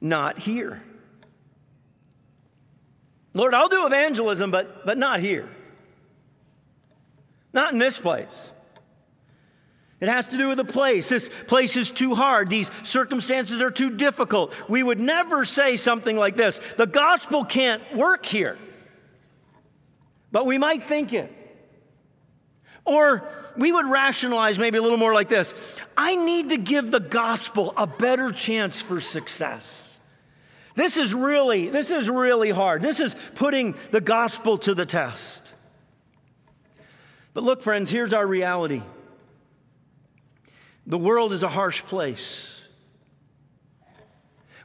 [0.00, 0.80] not here.
[3.32, 5.48] Lord, I'll do evangelism, but, but not here.
[7.52, 8.52] Not in this place.
[10.04, 11.08] It has to do with the place.
[11.08, 12.50] This place is too hard.
[12.50, 14.52] These circumstances are too difficult.
[14.68, 18.58] We would never say something like this The gospel can't work here.
[20.30, 21.32] But we might think it.
[22.84, 23.26] Or
[23.56, 25.54] we would rationalize maybe a little more like this
[25.96, 29.98] I need to give the gospel a better chance for success.
[30.74, 32.82] This is really, this is really hard.
[32.82, 35.54] This is putting the gospel to the test.
[37.32, 38.82] But look, friends, here's our reality.
[40.86, 42.50] The world is a harsh place.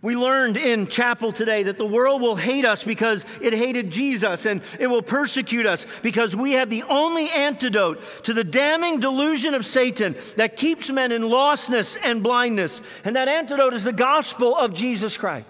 [0.02, 4.46] We learned in chapel today that the world will hate us because it hated Jesus,
[4.46, 9.54] and it will persecute us because we have the only antidote to the damning delusion
[9.54, 12.82] of Satan that keeps men in lostness and blindness.
[13.04, 15.48] And that antidote is the gospel of Jesus Christ.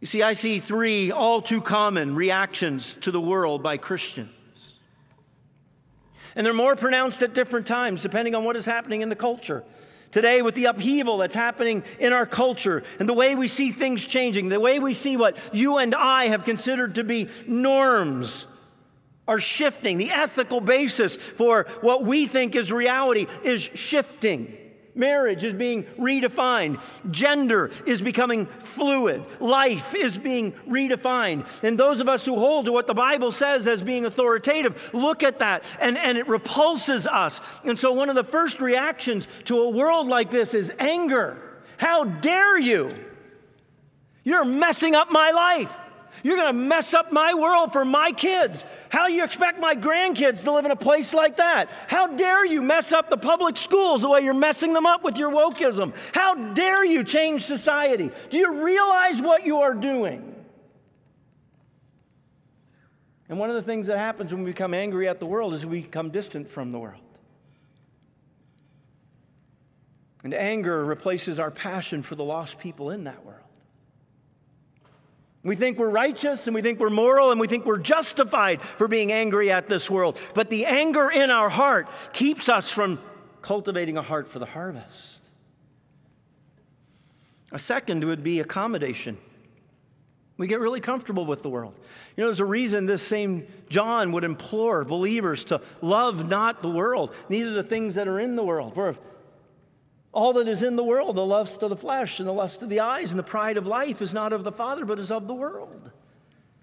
[0.00, 4.30] You see, I see three all too common reactions to the world by Christians.
[6.38, 9.64] And they're more pronounced at different times, depending on what is happening in the culture.
[10.12, 14.06] Today, with the upheaval that's happening in our culture and the way we see things
[14.06, 18.46] changing, the way we see what you and I have considered to be norms
[19.26, 19.98] are shifting.
[19.98, 24.56] The ethical basis for what we think is reality is shifting.
[24.98, 26.80] Marriage is being redefined.
[27.10, 29.24] Gender is becoming fluid.
[29.38, 31.46] Life is being redefined.
[31.62, 35.22] And those of us who hold to what the Bible says as being authoritative look
[35.22, 37.40] at that and, and it repulses us.
[37.64, 41.40] And so, one of the first reactions to a world like this is anger.
[41.76, 42.90] How dare you?
[44.24, 45.74] You're messing up my life.
[46.22, 48.64] You're going to mess up my world for my kids.
[48.88, 51.70] How do you expect my grandkids to live in a place like that?
[51.86, 55.18] How dare you mess up the public schools the way you're messing them up with
[55.18, 55.94] your wokeism?
[56.14, 58.10] How dare you change society?
[58.30, 60.34] Do you realize what you are doing?
[63.28, 65.66] And one of the things that happens when we become angry at the world is
[65.66, 67.00] we become distant from the world.
[70.24, 73.47] And anger replaces our passion for the lost people in that world.
[75.48, 78.86] We think we're righteous and we think we're moral and we think we're justified for
[78.86, 80.18] being angry at this world.
[80.34, 83.00] But the anger in our heart keeps us from
[83.40, 85.20] cultivating a heart for the harvest.
[87.50, 89.16] A second would be accommodation.
[90.36, 91.74] We get really comfortable with the world.
[92.14, 96.68] You know, there's a reason this same John would implore believers to love not the
[96.68, 98.74] world, neither the things that are in the world.
[98.74, 98.98] For if
[100.18, 102.68] all that is in the world, the lust of the flesh and the lust of
[102.68, 105.28] the eyes and the pride of life, is not of the Father, but is of
[105.28, 105.92] the world.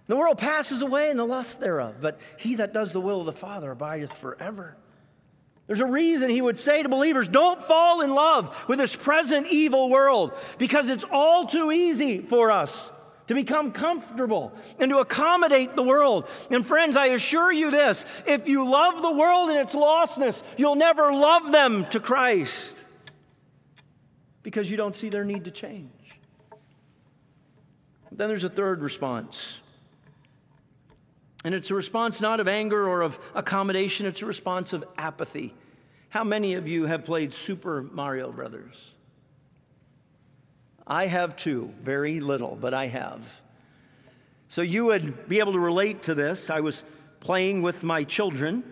[0.08, 3.26] The world passes away and the lust thereof, but he that does the will of
[3.26, 4.76] the Father abideth forever.
[5.68, 9.47] There's a reason he would say to believers, don't fall in love with this present
[9.49, 12.91] evil world, because it's all too easy for us
[13.28, 16.28] to become comfortable and to accommodate the world.
[16.51, 20.76] And friends, I assure you this if you love the world and its lostness, you'll
[20.76, 22.84] never love them to Christ
[24.46, 25.89] because you don't see their need to change.
[28.12, 29.58] Then there's a third response.
[31.43, 35.56] And it's a response not of anger or of accommodation, it's a response of apathy.
[36.10, 38.91] How many of you have played Super Mario Brothers?
[40.86, 43.41] I have too, very little, but I have.
[44.48, 46.52] So you would be able to relate to this.
[46.52, 46.84] I was
[47.20, 48.64] playing with my children,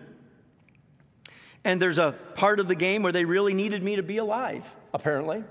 [1.64, 4.64] and there's a part of the game where they really needed me to be alive,
[4.92, 5.42] apparently.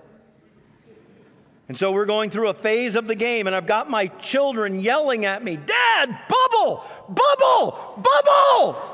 [1.70, 4.82] And so we're going through a phase of the game, and I've got my children
[4.82, 8.93] yelling at me, Dad, bubble, bubble, bubble.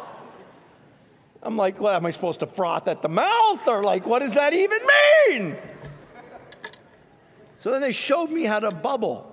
[1.42, 3.68] I'm like, what am I supposed to froth at the mouth?
[3.68, 4.80] Or like, what does that even
[5.30, 5.56] mean?
[7.60, 9.26] So then they showed me how to bubble.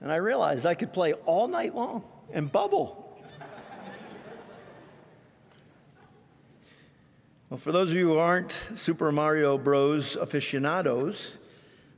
[0.00, 3.16] And I realized I could play all night long and bubble.
[7.48, 10.16] well, for those of you who aren't Super Mario Bros.
[10.16, 11.32] aficionados,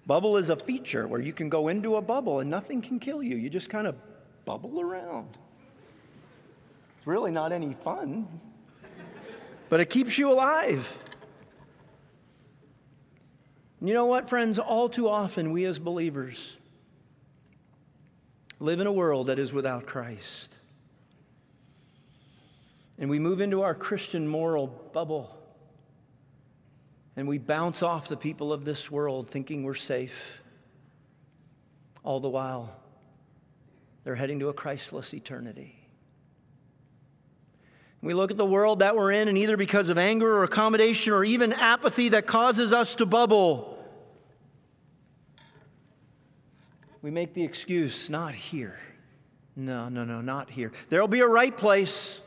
[0.07, 3.23] Bubble is a feature where you can go into a bubble and nothing can kill
[3.23, 3.37] you.
[3.37, 3.97] You just kind of
[4.45, 5.37] bubble around.
[6.99, 8.29] It's really not any fun,
[9.69, 11.03] but it keeps you alive.
[13.81, 14.59] You know what, friends?
[14.59, 16.57] All too often, we as believers
[18.59, 20.57] live in a world that is without Christ.
[22.99, 25.36] And we move into our Christian moral bubble.
[27.17, 30.43] And we bounce off the people of this world thinking we're safe.
[32.05, 32.77] All the while,
[34.05, 35.89] they're heading to a Christless eternity.
[38.03, 41.13] We look at the world that we're in, and either because of anger or accommodation
[41.13, 43.77] or even apathy that causes us to bubble,
[47.03, 48.79] we make the excuse, not here.
[49.57, 50.71] No, no, no, not here.
[50.91, 52.21] There'll be a right place.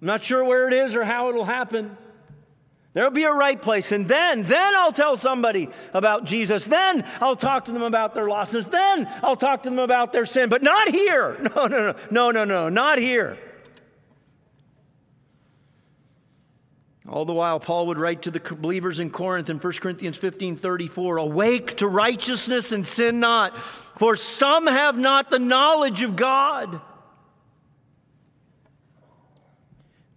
[0.00, 1.96] I'm not sure where it is or how it'll happen.
[2.98, 3.92] There'll be a right place.
[3.92, 6.64] And then, then I'll tell somebody about Jesus.
[6.64, 8.66] Then I'll talk to them about their losses.
[8.66, 10.48] Then I'll talk to them about their sin.
[10.48, 11.38] But not here.
[11.54, 13.38] No, no, no, no, no, no, not here.
[17.08, 20.56] All the while, Paul would write to the believers in Corinth in 1 Corinthians 15
[20.56, 26.80] 34, Awake to righteousness and sin not, for some have not the knowledge of God.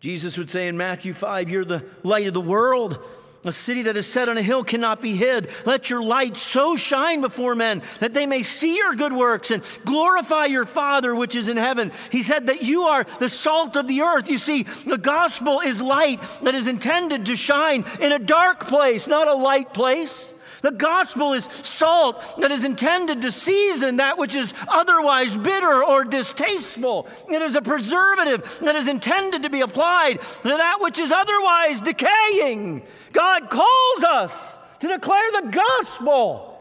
[0.01, 2.99] Jesus would say in Matthew 5, You're the light of the world.
[3.43, 5.49] A city that is set on a hill cannot be hid.
[5.65, 9.63] Let your light so shine before men that they may see your good works and
[9.83, 11.91] glorify your Father which is in heaven.
[12.11, 14.29] He said that you are the salt of the earth.
[14.29, 19.07] You see, the gospel is light that is intended to shine in a dark place,
[19.07, 20.31] not a light place.
[20.61, 26.05] The gospel is salt that is intended to season that which is otherwise bitter or
[26.05, 27.07] distasteful.
[27.29, 31.81] It is a preservative that is intended to be applied to that which is otherwise
[31.81, 32.83] decaying.
[33.11, 36.51] God calls us to declare the gospel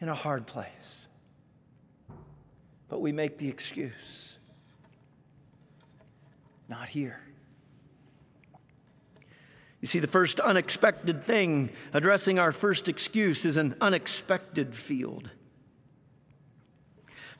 [0.00, 0.70] in a hard place.
[2.88, 4.38] But we make the excuse
[6.68, 7.25] not here.
[9.86, 15.30] You see, the first unexpected thing addressing our first excuse is an unexpected field.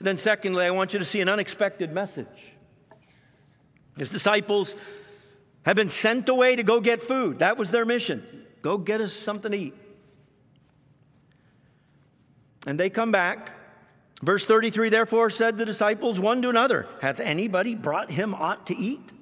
[0.00, 2.54] Then, secondly, I want you to see an unexpected message.
[3.98, 4.76] His disciples
[5.64, 7.40] have been sent away to go get food.
[7.40, 8.24] That was their mission.
[8.62, 9.74] Go get us something to eat.
[12.64, 13.54] And they come back.
[14.22, 18.76] Verse 33 Therefore said the disciples one to another, Hath anybody brought him aught to
[18.76, 19.15] eat?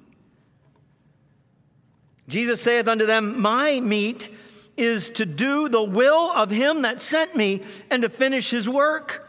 [2.27, 4.29] Jesus saith unto them, My meat
[4.77, 9.27] is to do the will of him that sent me and to finish his work.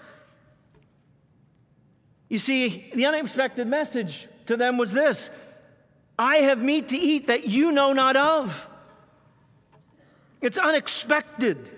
[2.28, 5.30] You see, the unexpected message to them was this
[6.18, 8.68] I have meat to eat that you know not of.
[10.40, 11.70] It's unexpected.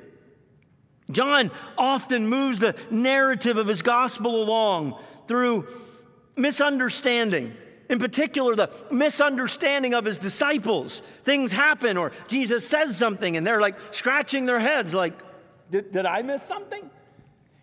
[1.10, 5.66] John often moves the narrative of his gospel along through
[6.36, 7.56] misunderstanding
[7.88, 11.02] in particular, the misunderstanding of his disciples.
[11.24, 15.14] Things happen, or Jesus says something, and they're like scratching their heads, like,
[15.70, 16.90] did, did I miss something?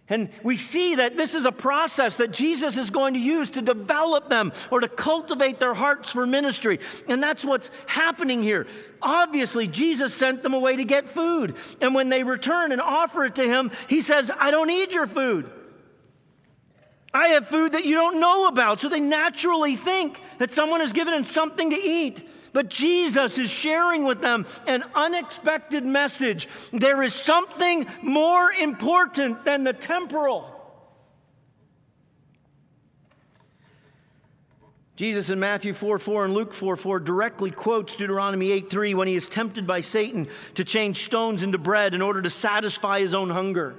[0.08, 3.62] And we see that this is a process that Jesus is going to use to
[3.62, 6.80] develop them or to cultivate their hearts for ministry.
[7.08, 8.68] And that's what's happening here.
[9.02, 11.56] Obviously, Jesus sent them away to get food.
[11.82, 15.08] And when they return and offer it to him, he says, I don't need your
[15.08, 15.50] food.
[17.16, 18.82] I have food that you don't know about.
[18.82, 22.28] So they naturally think that someone has given them something to eat.
[22.52, 26.50] But Jesus is sharing with them an unexpected message.
[26.74, 30.52] There is something more important than the temporal.
[34.98, 39.08] Jesus in Matthew 4 4 and Luke 4 4 directly quotes Deuteronomy 8 3 when
[39.08, 43.14] he is tempted by Satan to change stones into bread in order to satisfy his
[43.14, 43.78] own hunger.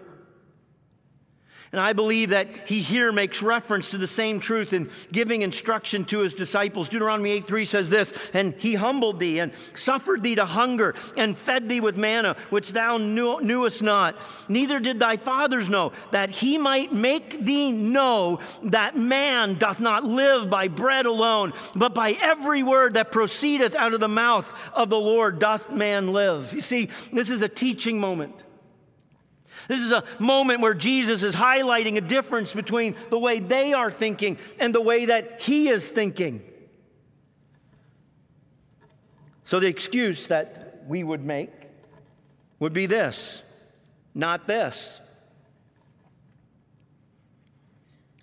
[1.72, 6.04] And I believe that he here makes reference to the same truth in giving instruction
[6.06, 6.88] to his disciples.
[6.88, 11.36] Deuteronomy 8 3 says this, and he humbled thee and suffered thee to hunger and
[11.36, 14.16] fed thee with manna, which thou knew, knewest not.
[14.48, 20.04] Neither did thy fathers know, that he might make thee know that man doth not
[20.04, 24.88] live by bread alone, but by every word that proceedeth out of the mouth of
[24.88, 26.52] the Lord doth man live.
[26.52, 28.45] You see, this is a teaching moment.
[29.68, 33.90] This is a moment where Jesus is highlighting a difference between the way they are
[33.90, 36.42] thinking and the way that he is thinking.
[39.44, 41.50] So, the excuse that we would make
[42.58, 43.42] would be this
[44.14, 45.00] not this.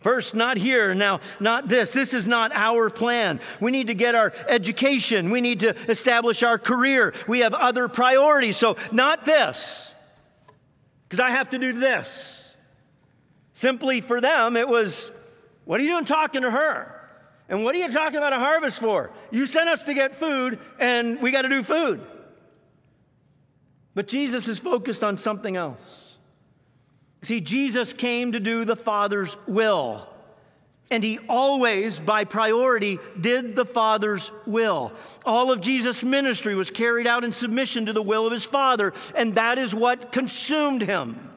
[0.02, 0.94] First, not here.
[0.94, 1.94] Now, not this.
[1.94, 3.40] This is not our plan.
[3.62, 5.30] We need to get our education.
[5.30, 7.14] We need to establish our career.
[7.26, 8.58] We have other priorities.
[8.58, 9.93] So, not this
[11.14, 12.56] because I have to do this.
[13.54, 15.12] Simply for them, it was,
[15.64, 17.08] What are you doing talking to her?
[17.48, 19.12] And what are you talking about a harvest for?
[19.30, 22.02] You sent us to get food, and we got to do food.
[23.94, 26.18] But Jesus is focused on something else.
[27.22, 30.08] See, Jesus came to do the Father's will.
[30.90, 34.92] And he always, by priority, did the Father's will.
[35.26, 38.94] All of Jesus' ministry was carried out in submission to the will of his Father,
[39.16, 41.30] and that is what consumed him.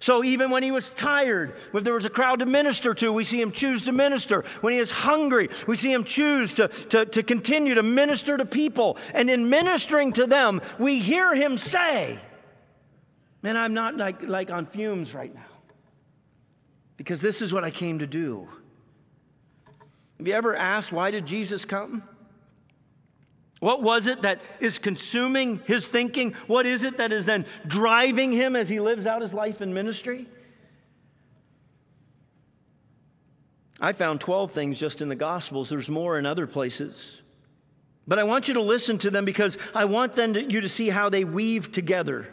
[0.00, 3.24] So even when he was tired, if there was a crowd to minister to, we
[3.24, 4.44] see him choose to minister.
[4.60, 8.44] When he is hungry, we see him choose to, to, to continue to minister to
[8.44, 8.96] people.
[9.12, 12.18] And in ministering to them, we hear him say,
[13.40, 15.40] Man, I'm not like, like on fumes right now.
[16.96, 18.48] Because this is what I came to do.
[20.18, 22.02] Have you ever asked, why did Jesus come?
[23.60, 26.32] What was it that is consuming his thinking?
[26.46, 29.74] What is it that is then driving him as he lives out his life in
[29.74, 30.26] ministry?
[33.80, 35.68] I found 12 things just in the Gospels.
[35.68, 37.20] There's more in other places.
[38.06, 40.68] But I want you to listen to them because I want then to, you to
[40.68, 42.28] see how they weave together.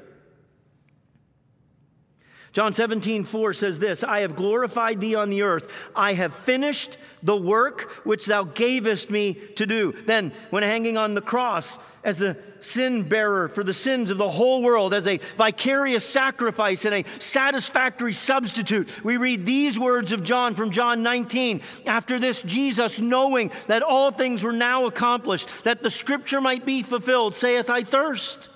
[2.56, 5.70] John 17, 4 says this I have glorified thee on the earth.
[5.94, 9.92] I have finished the work which thou gavest me to do.
[9.92, 14.30] Then, when hanging on the cross as a sin bearer for the sins of the
[14.30, 20.24] whole world, as a vicarious sacrifice and a satisfactory substitute, we read these words of
[20.24, 21.60] John from John 19.
[21.86, 26.84] After this, Jesus, knowing that all things were now accomplished, that the scripture might be
[26.84, 28.48] fulfilled, saith, I thirst.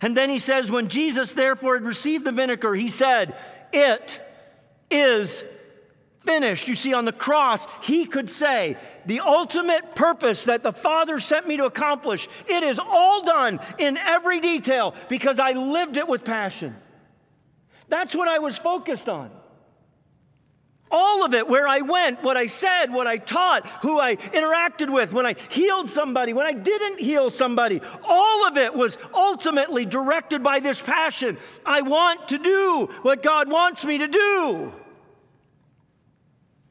[0.00, 3.36] And then he says, When Jesus therefore had received the vinegar, he said,
[3.72, 4.22] It
[4.90, 5.44] is
[6.24, 6.68] finished.
[6.68, 8.76] You see, on the cross, he could say,
[9.06, 13.96] The ultimate purpose that the Father sent me to accomplish, it is all done in
[13.96, 16.76] every detail because I lived it with passion.
[17.88, 19.30] That's what I was focused on.
[20.90, 24.92] All of it, where I went, what I said, what I taught, who I interacted
[24.92, 29.84] with, when I healed somebody, when I didn't heal somebody, all of it was ultimately
[29.84, 31.38] directed by this passion.
[31.64, 34.72] I want to do what God wants me to do.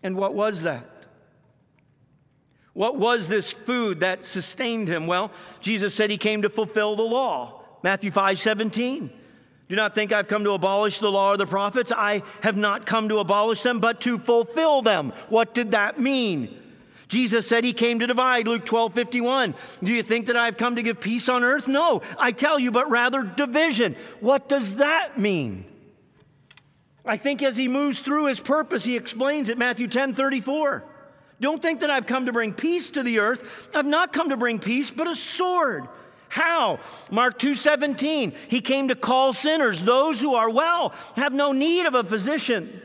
[0.04, 0.86] And what was that?
[2.74, 5.08] What was this food that sustained him?
[5.08, 7.62] Well, Jesus said he came to fulfill the law.
[7.84, 9.10] Matthew 5 17.
[9.70, 11.92] Do not think I've come to abolish the law or the prophets.
[11.96, 15.14] I have not come to abolish them, but to fulfill them.
[15.30, 16.56] What did that mean?
[17.08, 19.56] Jesus said he came to divide, Luke 12, 51.
[19.84, 21.68] Do you think that I've come to give peace on earth?
[21.68, 23.96] No, I tell you, but rather division.
[24.20, 25.66] What does that mean?
[27.06, 30.84] I think as he moves through his purpose, he explains it, Matthew 10, 34.
[31.40, 33.70] Don't think that I've come to bring peace to the earth.
[33.74, 35.88] I've not come to bring peace, but a sword.
[36.30, 36.80] How?
[37.12, 38.34] Mark 2:17.
[38.48, 42.82] He came to call sinners, those who are well, have no need of a physician.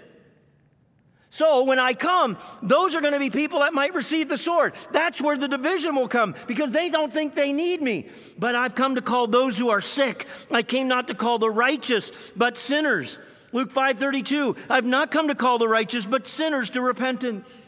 [1.31, 4.73] So when I come, those are going to be people that might receive the sword.
[4.93, 8.07] That's where the division will come because they don't think they need me.
[8.39, 10.29] But I've come to call those who are sick.
[10.49, 13.19] I came not to call the righteous, but sinners.
[13.53, 14.57] Luke 5:32.
[14.71, 17.64] I've not come to call the righteous, but sinners to repentance.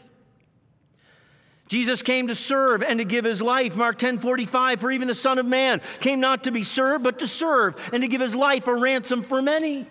[1.67, 3.75] Jesus came to serve and to give his life.
[3.75, 7.19] Mark 10 45, for even the Son of Man came not to be served, but
[7.19, 9.87] to serve and to give his life a ransom for many.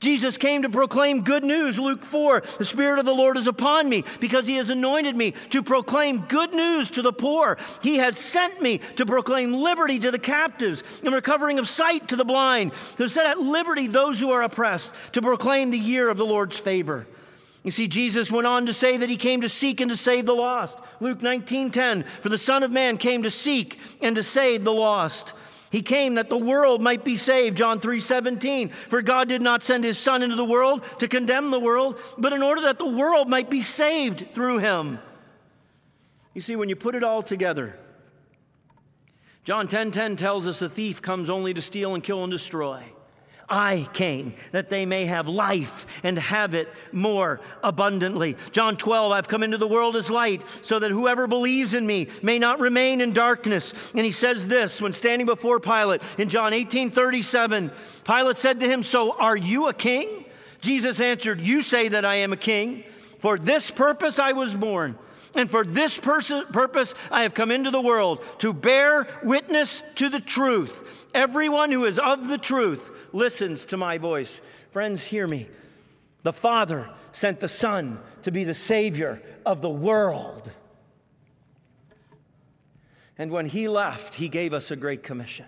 [0.00, 1.78] Jesus came to proclaim good news.
[1.78, 5.32] Luke 4, the Spirit of the Lord is upon me because he has anointed me
[5.50, 7.56] to proclaim good news to the poor.
[7.82, 12.16] He has sent me to proclaim liberty to the captives and recovering of sight to
[12.16, 16.18] the blind, to set at liberty those who are oppressed, to proclaim the year of
[16.18, 17.06] the Lord's favor.
[17.66, 20.24] You see, Jesus went on to say that he came to seek and to save
[20.24, 20.78] the lost.
[21.00, 24.72] Luke 19 10, for the Son of Man came to seek and to save the
[24.72, 25.32] lost.
[25.72, 28.68] He came that the world might be saved, John 3 17.
[28.68, 32.32] For God did not send his Son into the world to condemn the world, but
[32.32, 35.00] in order that the world might be saved through him.
[36.34, 37.76] You see, when you put it all together,
[39.42, 42.84] John 10 10 tells us a thief comes only to steal and kill and destroy.
[43.48, 48.36] I came that they may have life and have it more abundantly.
[48.50, 52.08] John 12, I've come into the world as light so that whoever believes in me
[52.22, 53.72] may not remain in darkness.
[53.94, 57.70] And he says this when standing before Pilate in John 18 37.
[58.04, 60.24] Pilate said to him, So are you a king?
[60.60, 62.84] Jesus answered, You say that I am a king.
[63.20, 64.98] For this purpose I was born.
[65.34, 70.20] And for this purpose I have come into the world to bear witness to the
[70.20, 71.06] truth.
[71.14, 74.40] Everyone who is of the truth listens to my voice.
[74.72, 75.48] Friends, hear me.
[76.22, 80.50] The Father sent the Son to be the Savior of the world.
[83.16, 85.46] And when He left, He gave us a great commission.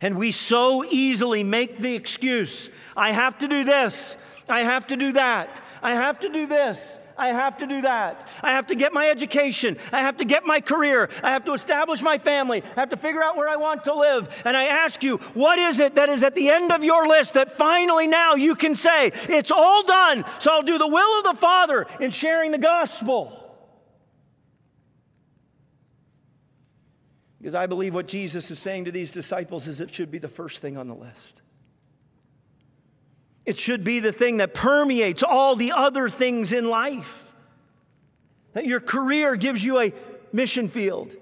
[0.00, 4.16] And we so easily make the excuse I have to do this,
[4.48, 6.97] I have to do that, I have to do this.
[7.18, 8.28] I have to do that.
[8.42, 9.76] I have to get my education.
[9.92, 11.10] I have to get my career.
[11.22, 12.62] I have to establish my family.
[12.76, 14.42] I have to figure out where I want to live.
[14.44, 17.34] And I ask you, what is it that is at the end of your list
[17.34, 21.24] that finally now you can say, it's all done, so I'll do the will of
[21.24, 23.44] the Father in sharing the gospel?
[27.38, 30.28] Because I believe what Jesus is saying to these disciples is it should be the
[30.28, 31.42] first thing on the list.
[33.48, 37.32] It should be the thing that permeates all the other things in life.
[38.52, 39.94] That your career gives you a
[40.34, 41.14] mission field.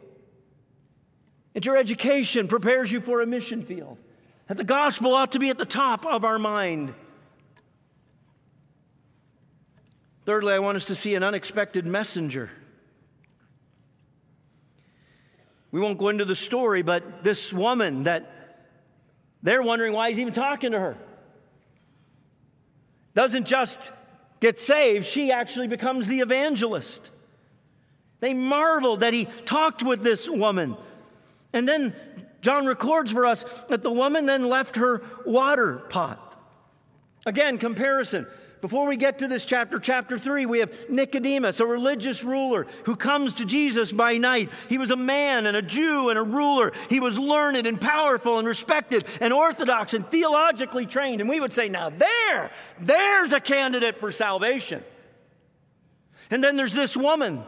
[1.54, 3.98] That your education prepares you for a mission field.
[4.48, 6.94] That the gospel ought to be at the top of our mind.
[10.24, 12.50] Thirdly, I want us to see an unexpected messenger.
[15.70, 18.64] We won't go into the story, but this woman that
[19.44, 20.98] they're wondering why he's even talking to her
[23.16, 23.90] doesn't just
[24.40, 27.10] get saved, she actually becomes the evangelist.
[28.20, 30.76] They marveled that he talked with this woman.
[31.54, 31.94] And then
[32.42, 36.38] John records for us that the woman then left her water pot.
[37.24, 38.26] Again, comparison.
[38.66, 42.96] Before we get to this chapter, chapter 3, we have Nicodemus, a religious ruler who
[42.96, 44.50] comes to Jesus by night.
[44.68, 46.72] He was a man and a Jew and a ruler.
[46.90, 51.20] He was learned and powerful and respected and orthodox and theologically trained.
[51.20, 52.50] And we would say, now there,
[52.80, 54.82] there's a candidate for salvation.
[56.28, 57.44] And then there's this woman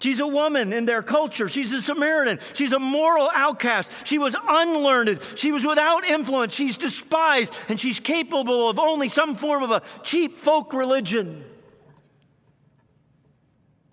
[0.00, 1.48] She's a woman in their culture.
[1.48, 2.38] She's a Samaritan.
[2.52, 3.90] She's a moral outcast.
[4.04, 5.20] She was unlearned.
[5.36, 6.52] She was without influence.
[6.52, 11.44] She's despised, and she's capable of only some form of a cheap folk religion.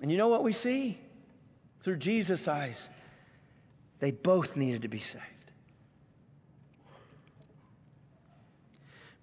[0.02, 1.00] And you know what we see?
[1.82, 2.90] Through Jesus' eyes,
[4.00, 5.26] they both needed to be saved.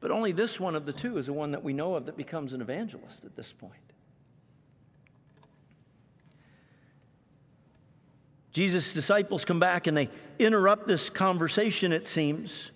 [0.00, 2.16] But only this one of the two is the one that we know of that
[2.16, 3.74] becomes an evangelist at this point.
[8.58, 12.72] Jesus' disciples come back and they interrupt this conversation, it seems.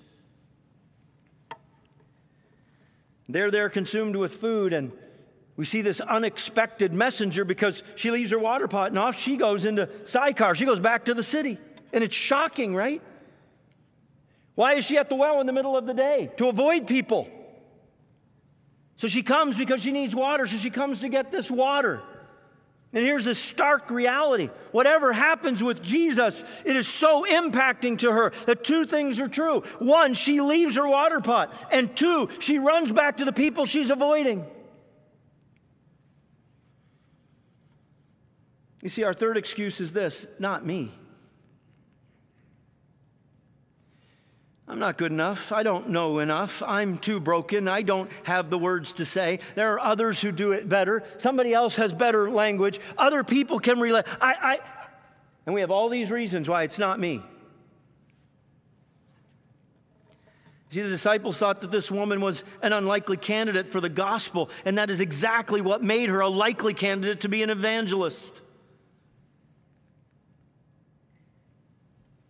[3.28, 4.92] They're there consumed with food, and
[5.56, 9.64] we see this unexpected messenger because she leaves her water pot and off she goes
[9.64, 10.54] into Sychar.
[10.54, 11.58] She goes back to the city.
[11.92, 13.02] And it's shocking, right?
[14.54, 16.30] Why is she at the well in the middle of the day?
[16.36, 17.28] To avoid people.
[18.94, 22.04] So she comes because she needs water, so she comes to get this water.
[22.94, 28.30] And here's the stark reality whatever happens with Jesus, it is so impacting to her
[28.46, 29.60] that two things are true.
[29.78, 33.90] One, she leaves her water pot, and two, she runs back to the people she's
[33.90, 34.46] avoiding.
[38.82, 40.92] You see, our third excuse is this not me.
[44.68, 45.52] I'm not good enough.
[45.52, 46.62] I don't know enough.
[46.62, 47.68] I'm too broken.
[47.68, 49.40] I don't have the words to say.
[49.54, 51.02] There are others who do it better.
[51.18, 52.80] Somebody else has better language.
[52.96, 54.04] Other people can relate.
[54.20, 54.58] I, I,
[55.46, 57.22] and we have all these reasons why it's not me.
[60.70, 64.78] See, the disciples thought that this woman was an unlikely candidate for the gospel, and
[64.78, 68.40] that is exactly what made her a likely candidate to be an evangelist.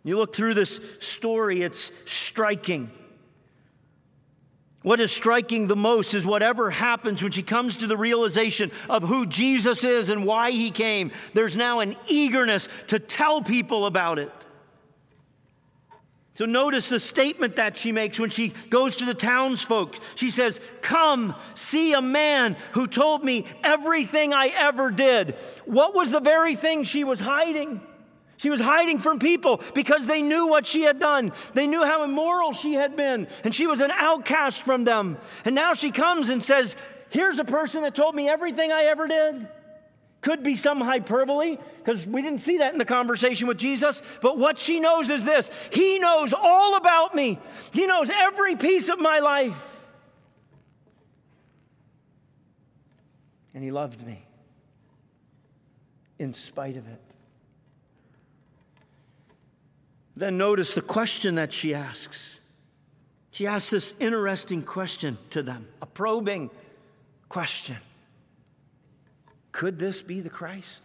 [0.04, 2.90] You look through this story, it's striking.
[4.82, 9.04] What is striking the most is whatever happens when she comes to the realization of
[9.04, 14.18] who Jesus is and why he came, there's now an eagerness to tell people about
[14.18, 14.32] it.
[16.34, 19.96] So notice the statement that she makes when she goes to the townsfolk.
[20.16, 25.36] She says, Come, see a man who told me everything I ever did.
[25.66, 27.82] What was the very thing she was hiding?
[28.36, 31.32] She was hiding from people because they knew what she had done.
[31.54, 35.18] They knew how immoral she had been, and she was an outcast from them.
[35.44, 36.76] And now she comes and says,
[37.10, 39.46] Here's a person that told me everything I ever did.
[40.22, 44.02] Could be some hyperbole, because we didn't see that in the conversation with Jesus.
[44.22, 47.38] But what she knows is this He knows all about me,
[47.72, 49.68] He knows every piece of my life.
[53.54, 54.24] And He loved me
[56.18, 57.11] in spite of it.
[60.16, 62.40] Then notice the question that she asks.
[63.32, 66.50] She asks this interesting question to them, a probing
[67.28, 67.78] question
[69.52, 70.82] Could this be the Christ?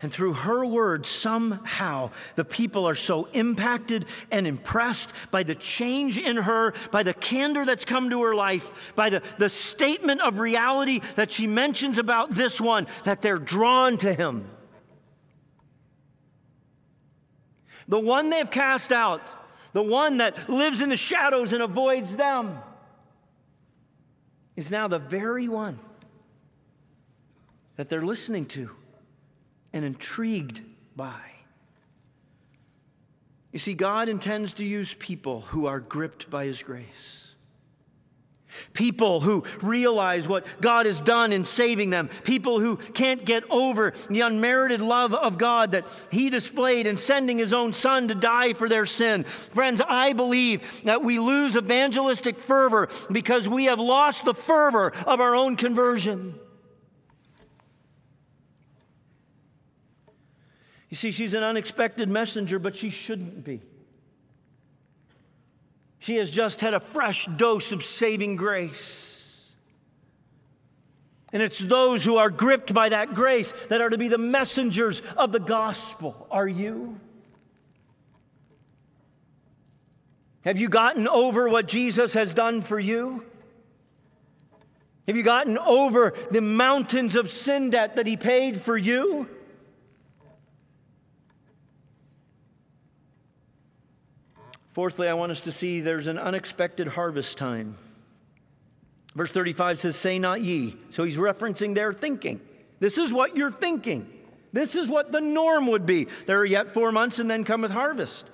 [0.00, 6.18] And through her words, somehow the people are so impacted and impressed by the change
[6.18, 10.40] in her, by the candor that's come to her life, by the, the statement of
[10.40, 14.46] reality that she mentions about this one, that they're drawn to him.
[17.88, 19.22] The one they've cast out,
[19.72, 22.58] the one that lives in the shadows and avoids them,
[24.56, 25.78] is now the very one
[27.76, 28.70] that they're listening to
[29.72, 30.60] and intrigued
[30.94, 31.20] by.
[33.52, 37.23] You see, God intends to use people who are gripped by His grace.
[38.72, 42.08] People who realize what God has done in saving them.
[42.24, 47.38] People who can't get over the unmerited love of God that He displayed in sending
[47.38, 49.24] His own Son to die for their sin.
[49.24, 55.20] Friends, I believe that we lose evangelistic fervor because we have lost the fervor of
[55.20, 56.34] our own conversion.
[60.94, 63.60] You see, she's an unexpected messenger, but she shouldn't be.
[66.04, 69.26] She has just had a fresh dose of saving grace.
[71.32, 75.00] And it's those who are gripped by that grace that are to be the messengers
[75.16, 76.26] of the gospel.
[76.30, 77.00] Are you?
[80.42, 83.24] Have you gotten over what Jesus has done for you?
[85.06, 89.26] Have you gotten over the mountains of sin debt that he paid for you?
[94.74, 97.78] Fourthly, I want us to see there's an unexpected harvest time.
[99.14, 100.76] Verse 35 says, Say not ye.
[100.90, 102.40] So he's referencing their thinking.
[102.80, 104.10] This is what you're thinking.
[104.52, 106.08] This is what the norm would be.
[106.26, 108.26] There are yet four months and then cometh harvest.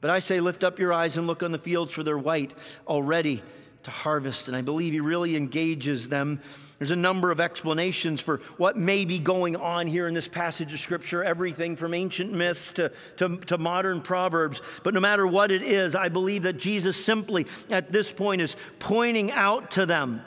[0.00, 2.54] But I say, Lift up your eyes and look on the fields, for they're white
[2.86, 3.42] already
[3.84, 4.48] to harvest.
[4.48, 6.40] And I believe he really engages them.
[6.78, 10.72] There's a number of explanations for what may be going on here in this passage
[10.72, 14.60] of Scripture, everything from ancient myths to, to, to, modern proverbs.
[14.82, 18.56] But no matter what it is, I believe that Jesus simply at this point is
[18.78, 20.22] pointing out to them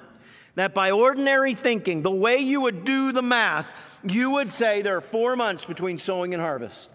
[0.55, 3.69] that by ordinary thinking, the way you would do the math,
[4.03, 6.89] you would say there are four months between sowing and harvest.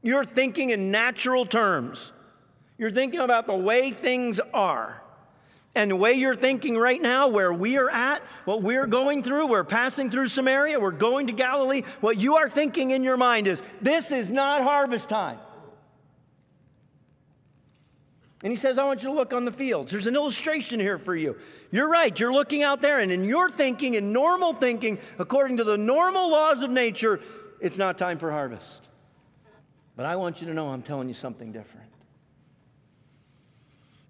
[0.00, 2.12] You're thinking in natural terms.
[2.78, 5.02] You're thinking about the way things are.
[5.74, 9.48] And the way you're thinking right now, where we are at, what we're going through,
[9.48, 13.48] we're passing through Samaria, we're going to Galilee, what you are thinking in your mind
[13.48, 15.38] is, this is not harvest time.
[18.44, 19.90] And he says, I want you to look on the fields.
[19.90, 21.36] There's an illustration here for you.
[21.72, 25.64] You're right, you're looking out there, and in your thinking, in normal thinking, according to
[25.64, 27.20] the normal laws of nature,
[27.58, 28.88] it's not time for harvest.
[29.96, 31.88] But I want you to know I'm telling you something different.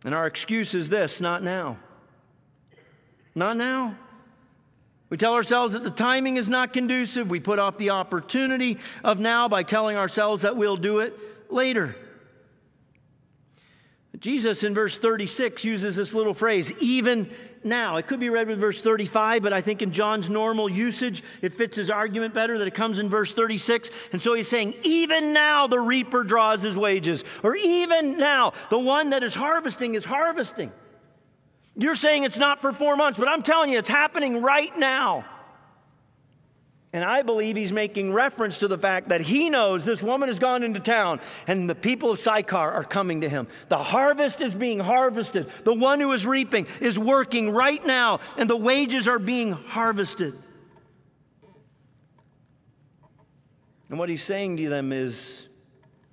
[0.04, 1.78] And our excuse is this not now.
[3.34, 3.96] Not now.
[5.10, 7.30] We tell ourselves that the timing is not conducive.
[7.30, 11.18] We put off the opportunity of now by telling ourselves that we'll do it
[11.50, 11.96] later.
[14.18, 17.30] Jesus in verse 36 uses this little phrase, even
[17.64, 17.96] now.
[17.96, 21.54] It could be read with verse 35, but I think in John's normal usage, it
[21.54, 23.90] fits his argument better that it comes in verse 36.
[24.12, 28.78] And so he's saying, even now the reaper draws his wages, or even now the
[28.78, 30.72] one that is harvesting is harvesting.
[31.76, 35.24] You're saying it's not for four months, but I'm telling you, it's happening right now.
[36.94, 40.38] And I believe he's making reference to the fact that he knows this woman has
[40.38, 41.18] gone into town
[41.48, 43.48] and the people of Sychar are coming to him.
[43.68, 45.50] The harvest is being harvested.
[45.64, 50.38] The one who is reaping is working right now, and the wages are being harvested.
[53.90, 55.48] And what he's saying to them is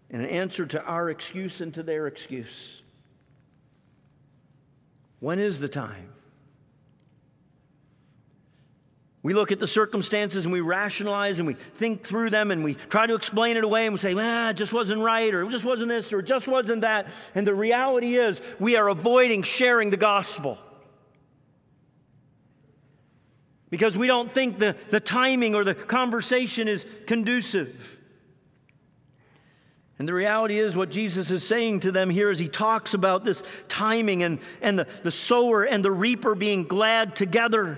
[0.10, 2.82] an answer to our excuse and to their excuse.
[5.20, 6.11] When is the time?
[9.24, 12.74] We look at the circumstances and we rationalize and we think through them and we
[12.74, 15.52] try to explain it away and we say, well, it just wasn't right or it
[15.52, 17.08] just wasn't this or it just wasn't that.
[17.36, 20.58] And the reality is, we are avoiding sharing the gospel
[23.70, 28.00] because we don't think the, the timing or the conversation is conducive.
[30.00, 33.24] And the reality is, what Jesus is saying to them here as he talks about
[33.24, 37.78] this timing and, and the, the sower and the reaper being glad together.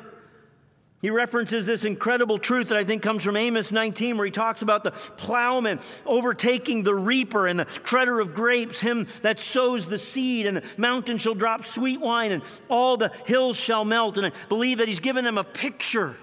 [1.03, 4.61] He references this incredible truth that I think comes from Amos 19, where he talks
[4.61, 9.99] about the plowman overtaking the reaper and the treader of grapes, him that sows the
[9.99, 14.17] seed, and the mountain shall drop sweet wine, and all the hills shall melt.
[14.17, 16.15] And I believe that he's given them a picture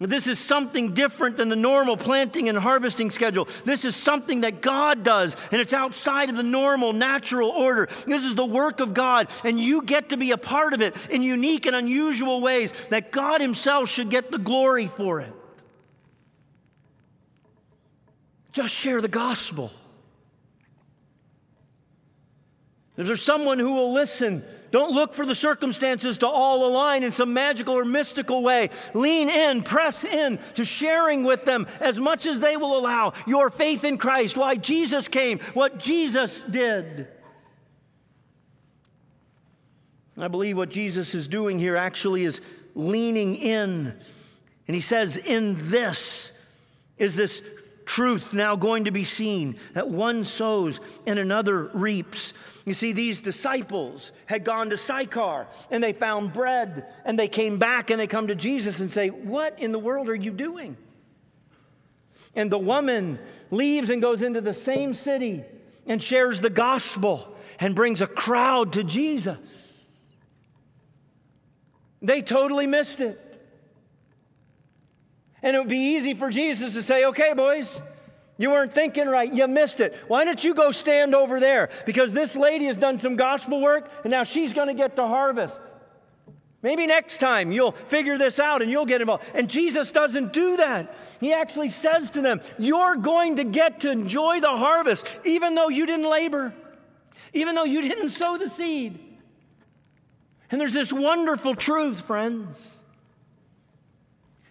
[0.00, 3.48] this is something different than the normal planting and harvesting schedule.
[3.64, 7.88] This is something that God does, and it's outside of the normal, natural order.
[8.06, 10.94] This is the work of God, and you get to be a part of it
[11.10, 15.32] in unique and unusual ways that God Himself should get the glory for it.
[18.52, 19.72] Just share the gospel.
[22.96, 27.12] If there's someone who will listen, don't look for the circumstances to all align in
[27.12, 28.70] some magical or mystical way.
[28.94, 33.50] Lean in, press in to sharing with them as much as they will allow your
[33.50, 37.08] faith in Christ, why Jesus came, what Jesus did.
[40.16, 42.40] I believe what Jesus is doing here actually is
[42.74, 43.94] leaning in.
[44.66, 46.32] And he says, In this
[46.96, 47.40] is this
[47.88, 52.34] truth now going to be seen that one sows and another reaps.
[52.64, 57.58] You see, these disciples had gone to Sychar and they found bread and they came
[57.58, 60.76] back and they come to Jesus and say, What in the world are you doing?
[62.34, 63.18] And the woman
[63.50, 65.44] leaves and goes into the same city
[65.86, 69.38] and shares the gospel and brings a crowd to Jesus.
[72.00, 73.27] They totally missed it.
[75.42, 77.80] And it would be easy for Jesus to say, okay, boys,
[78.40, 79.32] You weren't thinking right.
[79.32, 79.96] You missed it.
[80.06, 81.70] Why don't you go stand over there?
[81.84, 85.06] Because this lady has done some gospel work and now she's going to get to
[85.06, 85.60] harvest.
[86.62, 89.24] Maybe next time you'll figure this out and you'll get involved.
[89.34, 90.94] And Jesus doesn't do that.
[91.20, 95.68] He actually says to them, You're going to get to enjoy the harvest, even though
[95.68, 96.54] you didn't labor,
[97.32, 98.98] even though you didn't sow the seed.
[100.50, 102.74] And there's this wonderful truth, friends,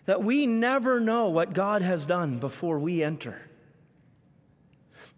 [0.08, 3.40] that we never know what God has done before we enter.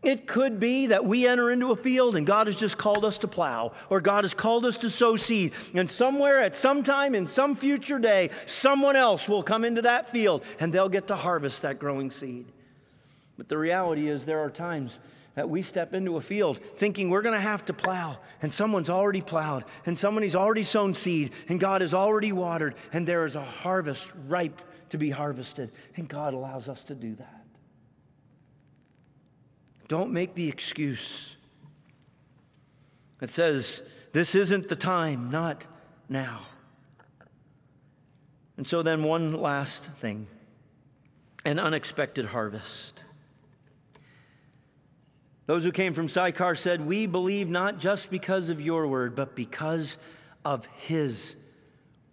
[0.01, 3.19] It could be that we enter into a field and God has just called us
[3.19, 5.53] to plow, or God has called us to sow seed.
[5.73, 10.09] And somewhere at some time in some future day, someone else will come into that
[10.09, 12.45] field and they'll get to harvest that growing seed.
[13.37, 14.97] But the reality is, there are times
[15.35, 18.89] that we step into a field thinking we're going to have to plow, and someone's
[18.89, 23.35] already plowed, and somebody's already sown seed, and God has already watered, and there is
[23.35, 27.45] a harvest ripe to be harvested, and God allows us to do that.
[29.87, 31.35] Don't make the excuse.
[33.21, 33.81] It says,
[34.13, 35.65] This isn't the time, not
[36.07, 36.41] now.
[38.55, 40.27] And so, then, one last thing
[41.45, 43.03] an unexpected harvest.
[45.45, 49.35] Those who came from Sychar said, We believe not just because of your word, but
[49.35, 49.97] because
[50.45, 51.35] of his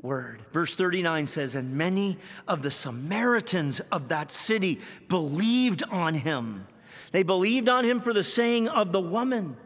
[0.07, 0.41] word.
[0.53, 2.17] Verse 39 says, And many
[2.47, 6.67] of the Samaritans of that city believed on him.
[7.13, 9.57] They believed on him for the saying of the woman,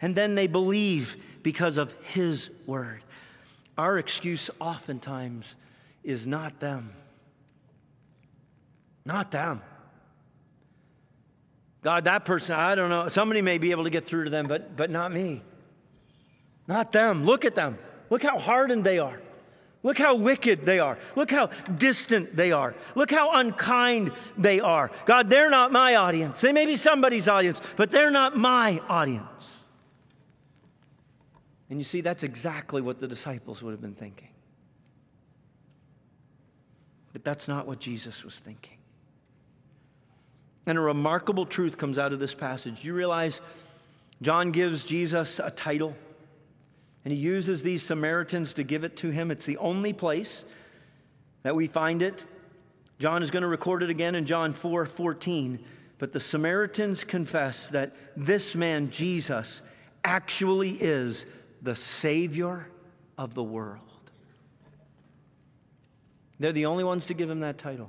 [0.00, 3.02] and then they believe because of his word.
[3.78, 5.54] Our excuse oftentimes
[6.04, 6.92] is not them.
[9.04, 9.62] Not them.
[11.82, 13.08] God, that person, I don't know.
[13.08, 15.42] Somebody may be able to get through to them, but, but not me.
[16.66, 17.24] Not them.
[17.24, 17.78] Look at them.
[18.10, 19.20] Look how hardened they are.
[19.82, 20.98] Look how wicked they are.
[21.14, 21.46] Look how
[21.76, 22.74] distant they are.
[22.94, 24.90] Look how unkind they are.
[25.04, 26.40] God, they're not my audience.
[26.40, 29.26] They may be somebody's audience, but they're not my audience.
[31.70, 34.28] And you see, that's exactly what the disciples would have been thinking.
[37.12, 38.78] But that's not what Jesus was thinking.
[40.66, 42.84] And a remarkable truth comes out of this passage.
[42.84, 43.40] You realize
[44.20, 45.96] John gives Jesus a title
[47.06, 49.30] and he uses these Samaritans to give it to him.
[49.30, 50.44] It's the only place
[51.44, 52.24] that we find it.
[52.98, 55.64] John is going to record it again in John 4 14.
[55.98, 59.62] But the Samaritans confess that this man, Jesus,
[60.02, 61.26] actually is
[61.62, 62.66] the Savior
[63.16, 64.10] of the world.
[66.40, 67.88] They're the only ones to give him that title.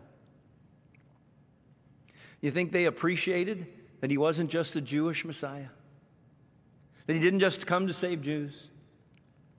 [2.39, 3.65] You think they appreciated
[4.02, 5.69] that he wasn't just a Jewish Messiah?
[7.07, 8.66] That he didn't just come to save Jews?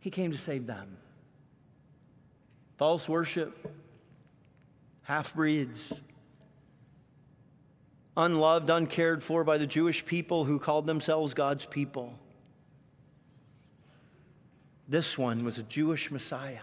[0.01, 0.97] He came to save them.
[2.77, 3.75] False worship,
[5.03, 5.93] half breeds,
[8.17, 12.17] unloved, uncared for by the Jewish people who called themselves God's people.
[14.89, 16.61] This one was a Jewish Messiah,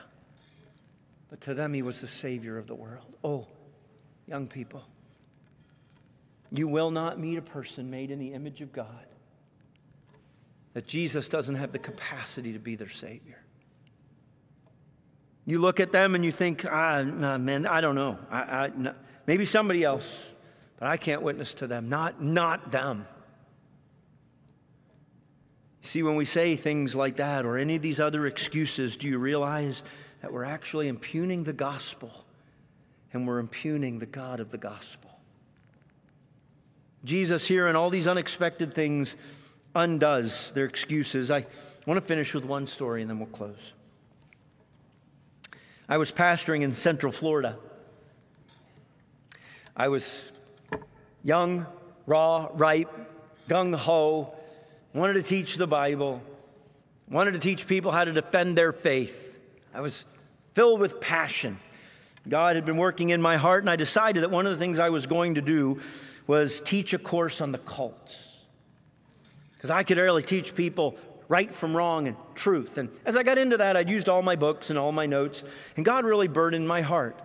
[1.29, 3.15] but to them he was the Savior of the world.
[3.23, 3.47] Oh,
[4.25, 4.83] young people,
[6.51, 9.05] you will not meet a person made in the image of God
[10.75, 13.41] that Jesus doesn't have the capacity to be their Savior.
[15.45, 18.19] You look at them and you think, ah, man, I don't know.
[18.29, 18.93] I, I, no,
[19.25, 20.33] maybe somebody else,
[20.77, 21.87] but I can't witness to them.
[21.87, 23.07] Not, not them.
[25.81, 29.17] See, when we say things like that or any of these other excuses, do you
[29.17, 29.81] realize
[30.21, 32.25] that we're actually impugning the gospel
[33.13, 35.11] and we're impugning the God of the gospel?
[37.05, 39.15] Jesus, here in all these unexpected things,
[39.75, 41.29] undoes their excuses.
[41.29, 41.45] I
[41.85, 43.73] want to finish with one story and then we'll close.
[45.87, 47.57] I was pastoring in Central Florida.
[49.77, 50.31] I was
[51.23, 51.67] young,
[52.07, 52.89] raw, ripe,
[53.47, 54.33] gung ho,
[54.93, 56.23] wanted to teach the Bible,
[57.09, 59.35] wanted to teach people how to defend their faith.
[59.73, 60.05] I was
[60.53, 61.59] filled with passion.
[62.27, 64.79] God had been working in my heart, and I decided that one of the things
[64.79, 65.79] I was going to do
[66.25, 68.24] was teach a course on the cults
[69.65, 70.95] because I could really teach people
[71.27, 72.77] right from wrong and truth.
[72.77, 75.41] And as I got into that, I'd used all my books and all my notes,
[75.75, 77.19] and God really burdened my heart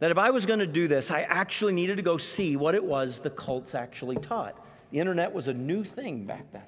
[0.00, 2.74] that if I was going to do this, I actually needed to go see what
[2.74, 4.62] it was the cults actually taught.
[4.90, 6.64] The internet was a new thing back then.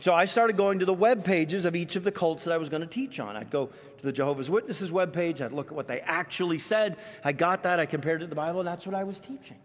[0.00, 2.58] So I started going to the web pages of each of the cults that I
[2.58, 3.36] was going to teach on.
[3.36, 6.98] I'd go to the Jehovah's Witnesses web page, I'd look at what they actually said.
[7.24, 9.56] I got that, I compared it to the Bible, and that's what I was teaching.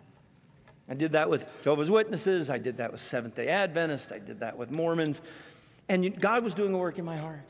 [0.90, 2.50] I did that with Jehovah's Witnesses.
[2.50, 4.12] I did that with Seventh day Adventists.
[4.12, 5.22] I did that with Mormons.
[5.88, 7.42] And God was doing a work in my heart.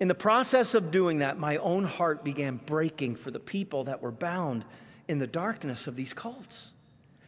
[0.00, 4.02] In the process of doing that, my own heart began breaking for the people that
[4.02, 4.64] were bound
[5.08, 6.70] in the darkness of these cults.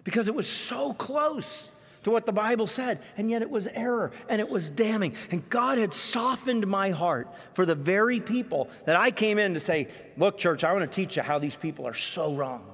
[0.04, 1.70] because it was so close
[2.02, 5.14] to what the Bible said, and yet it was error and it was damning.
[5.30, 9.60] And God had softened my heart for the very people that I came in to
[9.60, 12.64] say, Look, church, I want to teach you how these people are so wrong.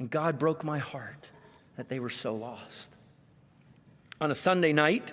[0.00, 1.30] And God broke my heart
[1.76, 2.88] that they were so lost.
[4.20, 5.12] On a Sunday night,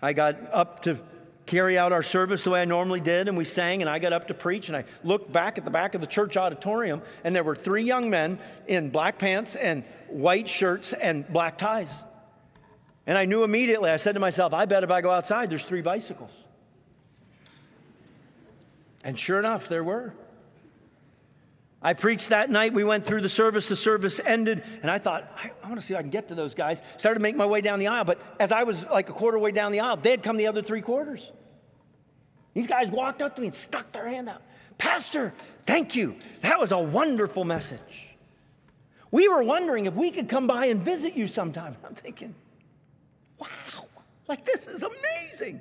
[0.00, 0.98] I got up to
[1.46, 4.12] carry out our service the way I normally did, and we sang, and I got
[4.12, 7.34] up to preach, and I looked back at the back of the church auditorium, and
[7.34, 11.90] there were three young men in black pants and white shirts and black ties.
[13.06, 15.64] And I knew immediately, I said to myself, I bet if I go outside, there's
[15.64, 16.32] three bicycles.
[19.02, 20.14] And sure enough, there were.
[21.84, 22.72] I preached that night.
[22.72, 23.68] We went through the service.
[23.68, 26.28] The service ended, and I thought, I, I want to see if I can get
[26.28, 26.80] to those guys.
[26.96, 29.38] Started to make my way down the aisle, but as I was like a quarter
[29.38, 31.30] way down the aisle, they had come the other three quarters.
[32.54, 34.40] These guys walked up to me and stuck their hand out.
[34.78, 35.34] Pastor,
[35.66, 36.16] thank you.
[36.40, 37.80] That was a wonderful message.
[39.10, 41.76] We were wondering if we could come by and visit you sometime.
[41.86, 42.34] I'm thinking,
[43.38, 43.48] wow,
[44.26, 45.60] like this is amazing.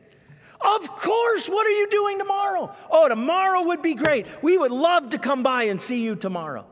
[0.63, 2.73] Of course, what are you doing tomorrow?
[2.89, 4.27] Oh, tomorrow would be great.
[4.41, 6.65] We would love to come by and see you tomorrow.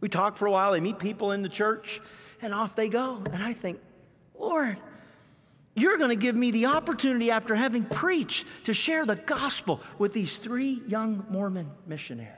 [0.00, 2.00] We talk for a while, they meet people in the church,
[2.42, 3.22] and off they go.
[3.32, 3.80] And I think,
[4.38, 4.78] Lord,
[5.74, 10.12] you're going to give me the opportunity after having preached to share the gospel with
[10.12, 12.34] these three young Mormon missionaries.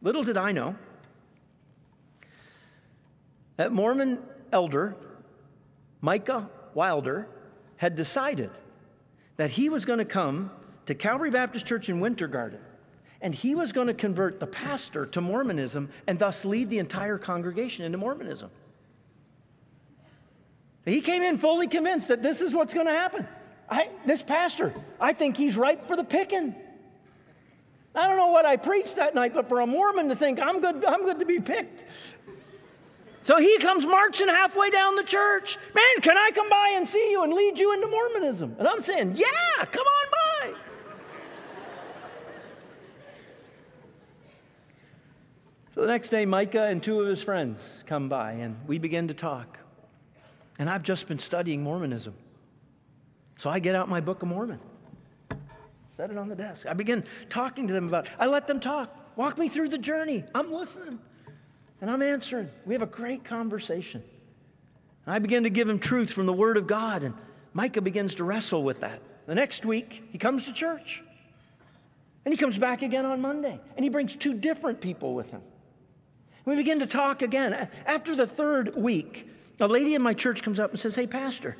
[0.00, 0.74] Little did I know
[3.56, 4.18] that Mormon
[4.52, 4.96] elder
[6.00, 7.28] Micah Wilder
[7.76, 8.50] had decided
[9.42, 10.52] that he was going to come
[10.86, 12.60] to Calvary Baptist Church in Winter Garden
[13.20, 17.18] and he was going to convert the pastor to Mormonism and thus lead the entire
[17.18, 18.52] congregation into Mormonism.
[20.84, 23.26] He came in fully convinced that this is what's going to happen.
[23.68, 26.54] I, this pastor, I think he's ripe for the picking.
[27.96, 30.60] I don't know what I preached that night, but for a Mormon to think I'm
[30.60, 31.82] good, I'm good to be picked.
[33.22, 35.56] So he comes marching halfway down the church.
[35.74, 38.56] Man, can I come by and see you and lead you into Mormonism?
[38.58, 40.54] And I'm saying, yeah, come on by.
[45.74, 49.08] So the next day, Micah and two of his friends come by, and we begin
[49.08, 49.58] to talk.
[50.58, 52.14] And I've just been studying Mormonism.
[53.38, 54.60] So I get out my Book of Mormon,
[55.96, 56.66] set it on the desk.
[56.66, 59.16] I begin talking to them about I let them talk.
[59.16, 60.24] Walk me through the journey.
[60.34, 60.98] I'm listening.
[61.82, 62.48] And I'm answering.
[62.64, 64.04] We have a great conversation.
[65.04, 67.12] And I begin to give him truth from the Word of God, and
[67.52, 69.02] Micah begins to wrestle with that.
[69.26, 71.02] The next week, he comes to church.
[72.24, 75.42] And he comes back again on Monday, and he brings two different people with him.
[76.44, 77.68] We begin to talk again.
[77.84, 79.28] After the third week,
[79.58, 81.56] a lady in my church comes up and says, Hey, Pastor,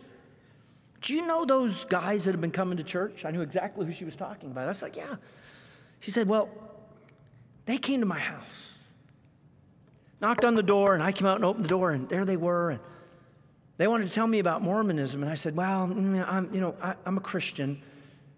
[1.00, 3.24] do you know those guys that have been coming to church?
[3.24, 4.66] I knew exactly who she was talking about.
[4.66, 5.16] I was like, Yeah.
[5.98, 6.48] She said, Well,
[7.66, 8.71] they came to my house
[10.22, 12.36] knocked on the door, and I came out and opened the door, and there they
[12.36, 12.70] were.
[12.70, 12.80] And
[13.76, 16.76] they wanted to tell me about Mormonism, and I said, "Well, mm, I'm, you know,
[16.80, 17.82] I, am a Christian."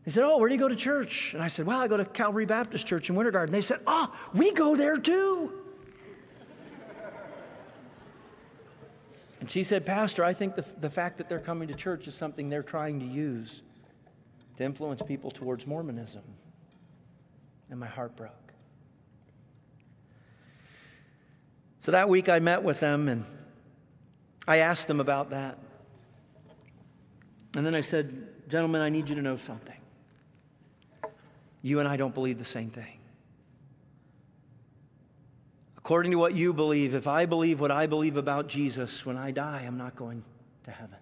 [0.05, 1.99] They said, "Oh, where do you go to church?" And I said, "Well, I go
[1.99, 5.53] to Calvary Baptist Church in Winter Garden." They said, "Oh, we go there too."
[9.41, 12.15] and she said, "Pastor, I think the, the fact that they're coming to church is
[12.15, 13.61] something they're trying to use
[14.57, 16.23] to influence people towards Mormonism."
[17.71, 18.44] And my heart broke.
[21.85, 23.25] So that week I met with them and
[24.49, 25.59] I asked them about that.
[27.57, 29.77] And then I said, Gentlemen, I need you to know something.
[31.63, 32.99] You and I don't believe the same thing.
[35.77, 39.31] According to what you believe, if I believe what I believe about Jesus, when I
[39.31, 40.25] die, I'm not going
[40.65, 40.97] to heaven.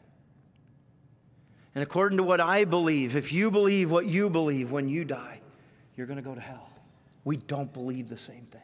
[1.75, 5.41] And according to what I believe, if you believe what you believe when you die,
[5.97, 6.69] you're going to go to hell.
[7.25, 8.63] We don't believe the same thing.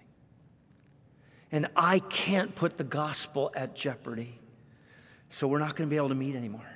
[1.50, 4.38] And I can't put the gospel at jeopardy.
[5.30, 6.66] So we're not going to be able to meet anymore.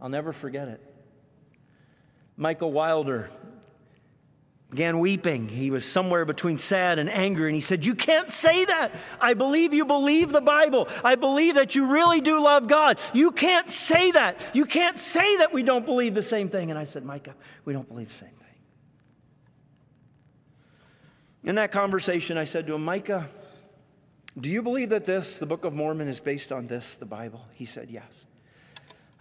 [0.00, 0.80] I'll never forget it.
[2.36, 3.30] Micah Wilder
[4.70, 5.48] began weeping.
[5.48, 8.92] He was somewhere between sad and angry, and he said, You can't say that.
[9.20, 10.88] I believe you believe the Bible.
[11.02, 13.00] I believe that you really do love God.
[13.12, 14.40] You can't say that.
[14.52, 16.70] You can't say that we don't believe the same thing.
[16.70, 17.34] And I said, Micah,
[17.64, 18.38] we don't believe the same thing.
[21.44, 23.28] In that conversation, I said to him, Micah,
[24.40, 27.46] do you believe that this, the Book of Mormon, is based on this, the Bible?
[27.54, 28.24] He said, Yes.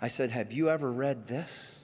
[0.02, 1.80] I said, Have you ever read this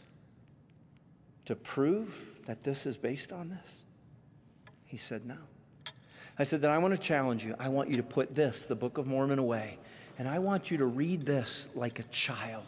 [1.45, 3.75] to prove that this is based on this?
[4.85, 5.37] He said, No.
[6.37, 7.55] I said, Then I want to challenge you.
[7.59, 9.77] I want you to put this, the Book of Mormon, away,
[10.19, 12.65] and I want you to read this like a child,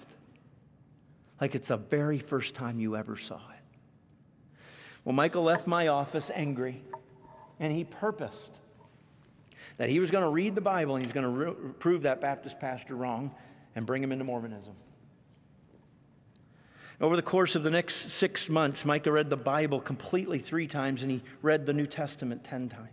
[1.40, 4.62] like it's the very first time you ever saw it.
[5.04, 6.82] Well, Micah left my office angry,
[7.60, 8.60] and he purposed
[9.78, 12.04] that he was going to read the Bible and he was going to re- prove
[12.04, 13.34] that Baptist pastor wrong
[13.76, 14.74] and bring him into Mormonism.
[17.02, 21.02] Over the course of the next six months, Micah read the Bible completely three times
[21.02, 22.90] and he read the New Testament ten times.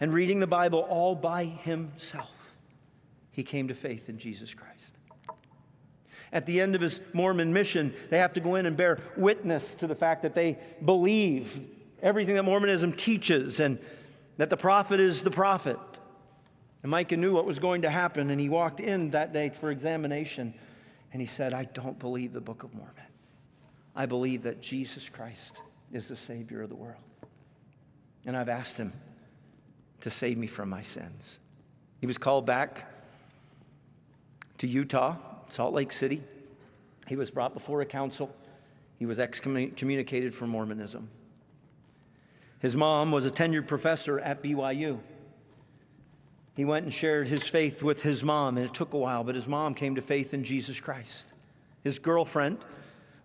[0.00, 2.58] And reading the Bible all by himself,
[3.30, 4.72] he came to faith in Jesus Christ.
[6.30, 9.74] At the end of his Mormon mission, they have to go in and bear witness
[9.76, 11.60] to the fact that they believe
[12.02, 13.78] everything that Mormonism teaches and
[14.36, 15.78] that the prophet is the prophet.
[16.82, 19.70] And Micah knew what was going to happen, and he walked in that day for
[19.70, 20.54] examination,
[21.12, 22.94] and he said, I don't believe the Book of Mormon.
[23.96, 25.62] I believe that Jesus Christ
[25.92, 26.96] is the Savior of the world.
[28.26, 28.92] And I've asked him
[30.00, 31.38] to save me from my sins.
[32.00, 32.90] He was called back
[34.58, 35.16] to Utah,
[35.48, 36.22] Salt Lake City.
[37.06, 38.34] He was brought before a council.
[38.98, 41.08] He was excommunicated from Mormonism.
[42.64, 44.98] His mom was a tenured professor at BYU.
[46.56, 49.34] He went and shared his faith with his mom, and it took a while, but
[49.34, 51.26] his mom came to faith in Jesus Christ.
[51.82, 52.56] His girlfriend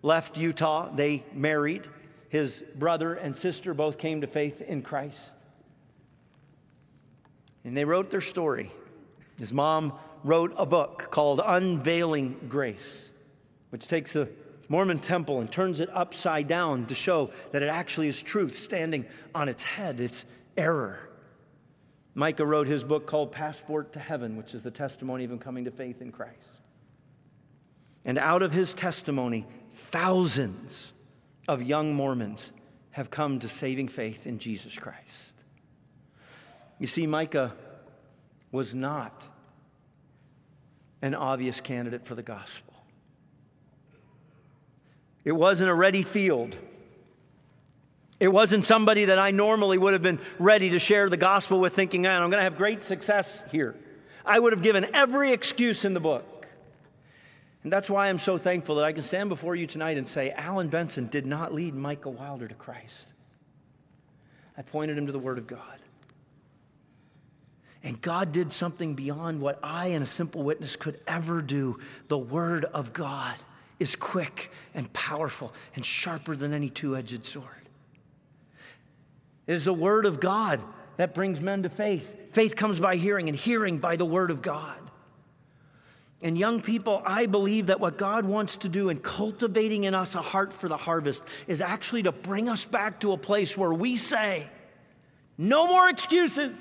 [0.02, 0.94] left Utah.
[0.94, 1.88] They married.
[2.28, 5.18] His brother and sister both came to faith in Christ.
[7.64, 8.70] And they wrote their story.
[9.38, 13.08] His mom wrote a book called Unveiling Grace,
[13.70, 14.28] which takes the
[14.70, 19.04] Mormon temple and turns it upside down to show that it actually is truth standing
[19.34, 20.00] on its head.
[20.00, 20.24] It's
[20.56, 21.10] error.
[22.14, 25.64] Micah wrote his book called Passport to Heaven, which is the testimony of him coming
[25.64, 26.36] to faith in Christ.
[28.04, 29.44] And out of his testimony,
[29.90, 30.92] thousands
[31.48, 32.52] of young Mormons
[32.92, 35.34] have come to saving faith in Jesus Christ.
[36.78, 37.54] You see, Micah
[38.52, 39.24] was not
[41.02, 42.69] an obvious candidate for the gospel.
[45.30, 46.56] It wasn't a ready field.
[48.18, 51.72] It wasn't somebody that I normally would have been ready to share the gospel with,
[51.72, 53.76] thinking, I'm going to have great success here.
[54.26, 56.48] I would have given every excuse in the book.
[57.62, 60.32] And that's why I'm so thankful that I can stand before you tonight and say,
[60.32, 63.06] Alan Benson did not lead Micah Wilder to Christ.
[64.58, 65.78] I pointed him to the Word of God.
[67.84, 71.78] And God did something beyond what I and a simple witness could ever do.
[72.08, 73.36] The Word of God
[73.80, 77.46] is quick and powerful and sharper than any two edged sword.
[79.48, 80.62] It is the Word of God
[80.96, 82.32] that brings men to faith.
[82.32, 84.76] Faith comes by hearing, and hearing by the Word of God.
[86.22, 90.14] And young people, I believe that what God wants to do in cultivating in us
[90.14, 93.72] a heart for the harvest is actually to bring us back to a place where
[93.72, 94.46] we say,
[95.38, 96.54] no more excuses.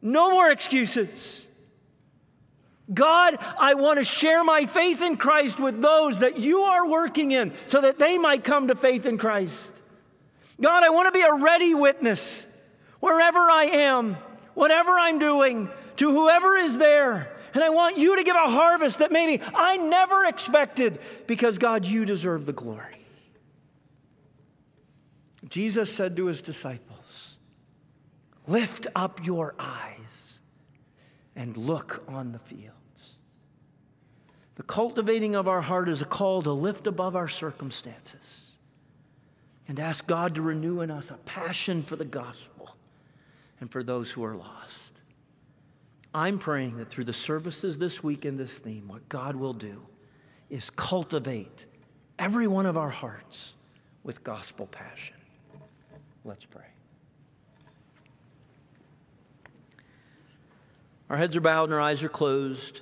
[0.00, 1.45] No more excuses.
[2.92, 7.32] God, I want to share my faith in Christ with those that you are working
[7.32, 9.72] in so that they might come to faith in Christ.
[10.60, 12.46] God, I want to be a ready witness
[13.00, 14.14] wherever I am,
[14.54, 17.32] whatever I'm doing, to whoever is there.
[17.54, 21.84] And I want you to give a harvest that maybe I never expected because, God,
[21.84, 23.06] you deserve the glory.
[25.48, 27.36] Jesus said to his disciples,
[28.46, 30.38] Lift up your eyes
[31.34, 32.75] and look on the fields.
[34.56, 38.52] The cultivating of our heart is a call to lift above our circumstances
[39.68, 42.76] and ask God to renew in us a passion for the gospel
[43.60, 44.92] and for those who are lost.
[46.14, 49.82] I'm praying that through the services this week in this theme, what God will do
[50.48, 51.66] is cultivate
[52.18, 53.54] every one of our hearts
[54.02, 55.16] with gospel passion.
[56.24, 56.62] Let's pray.
[61.10, 62.80] Our heads are bowed and our eyes are closed.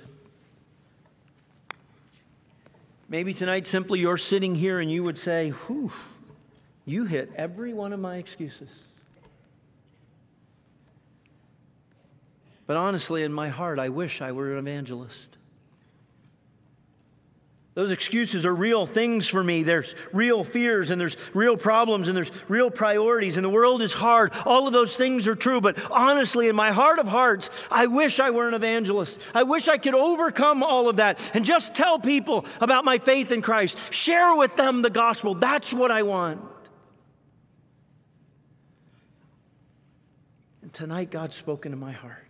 [3.07, 5.91] Maybe tonight simply you're sitting here and you would say, Whew,
[6.85, 8.69] you hit every one of my excuses.
[12.67, 15.37] But honestly, in my heart, I wish I were an evangelist.
[17.75, 19.61] Those excuses are real things for me.
[19.61, 23.91] There's real fears and there's real problems and there's real priorities and the world is
[23.91, 24.31] hard.
[24.45, 25.59] All of those things are true.
[25.59, 29.19] But honestly, in my heart of hearts, I wish I were an evangelist.
[29.33, 33.29] I wish I could overcome all of that and just tell people about my faith
[33.29, 33.93] in Christ.
[33.93, 35.35] Share with them the gospel.
[35.35, 36.39] That's what I want.
[40.61, 42.21] And tonight, God's spoken to my heart.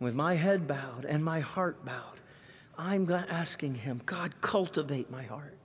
[0.00, 2.13] With my head bowed and my heart bowed,
[2.76, 5.56] I'm asking Him, God, cultivate my heart.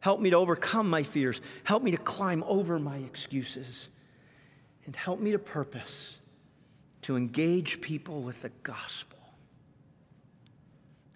[0.00, 1.40] Help me to overcome my fears.
[1.64, 3.88] Help me to climb over my excuses.
[4.84, 6.18] And help me to purpose
[7.02, 9.18] to engage people with the gospel.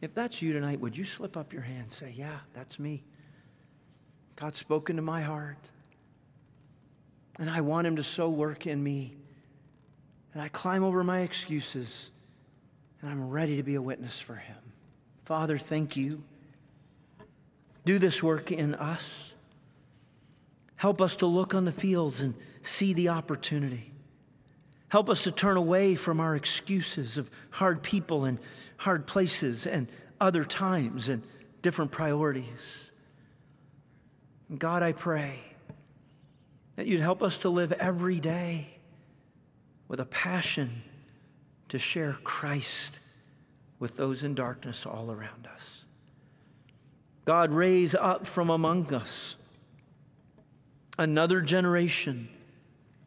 [0.01, 3.03] If that's you tonight, would you slip up your hand and say, Yeah, that's me?
[4.37, 5.59] God's spoken to my heart.
[7.39, 9.17] And I want Him to so work in me.
[10.33, 12.11] And I climb over my excuses
[13.01, 14.57] and I'm ready to be a witness for Him.
[15.25, 16.23] Father, thank you.
[17.85, 19.33] Do this work in us.
[20.77, 23.93] Help us to look on the fields and see the opportunity.
[24.89, 28.39] Help us to turn away from our excuses of hard people and
[28.79, 29.89] hard places and
[30.21, 31.23] other times and
[31.63, 32.91] different priorities.
[34.49, 35.39] And God, I pray
[36.77, 38.79] that you'd help us to live every day
[39.87, 40.83] with a passion
[41.71, 43.01] to share Christ
[43.79, 45.85] with those in darkness all around us.
[47.25, 49.37] God, raise up from among us
[50.99, 52.29] another generation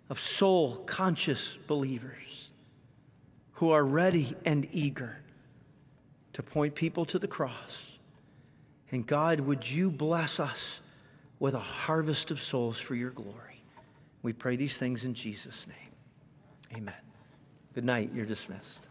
[0.10, 2.50] of soul conscious believers
[3.54, 5.18] who are ready and eager
[6.34, 8.00] to point people to the cross.
[8.92, 10.80] And God, would you bless us
[11.40, 13.64] with a harvest of souls for your glory?
[14.22, 16.78] We pray these things in Jesus' name.
[16.78, 17.13] Amen.
[17.74, 18.12] Good night.
[18.14, 18.88] You're dismissed.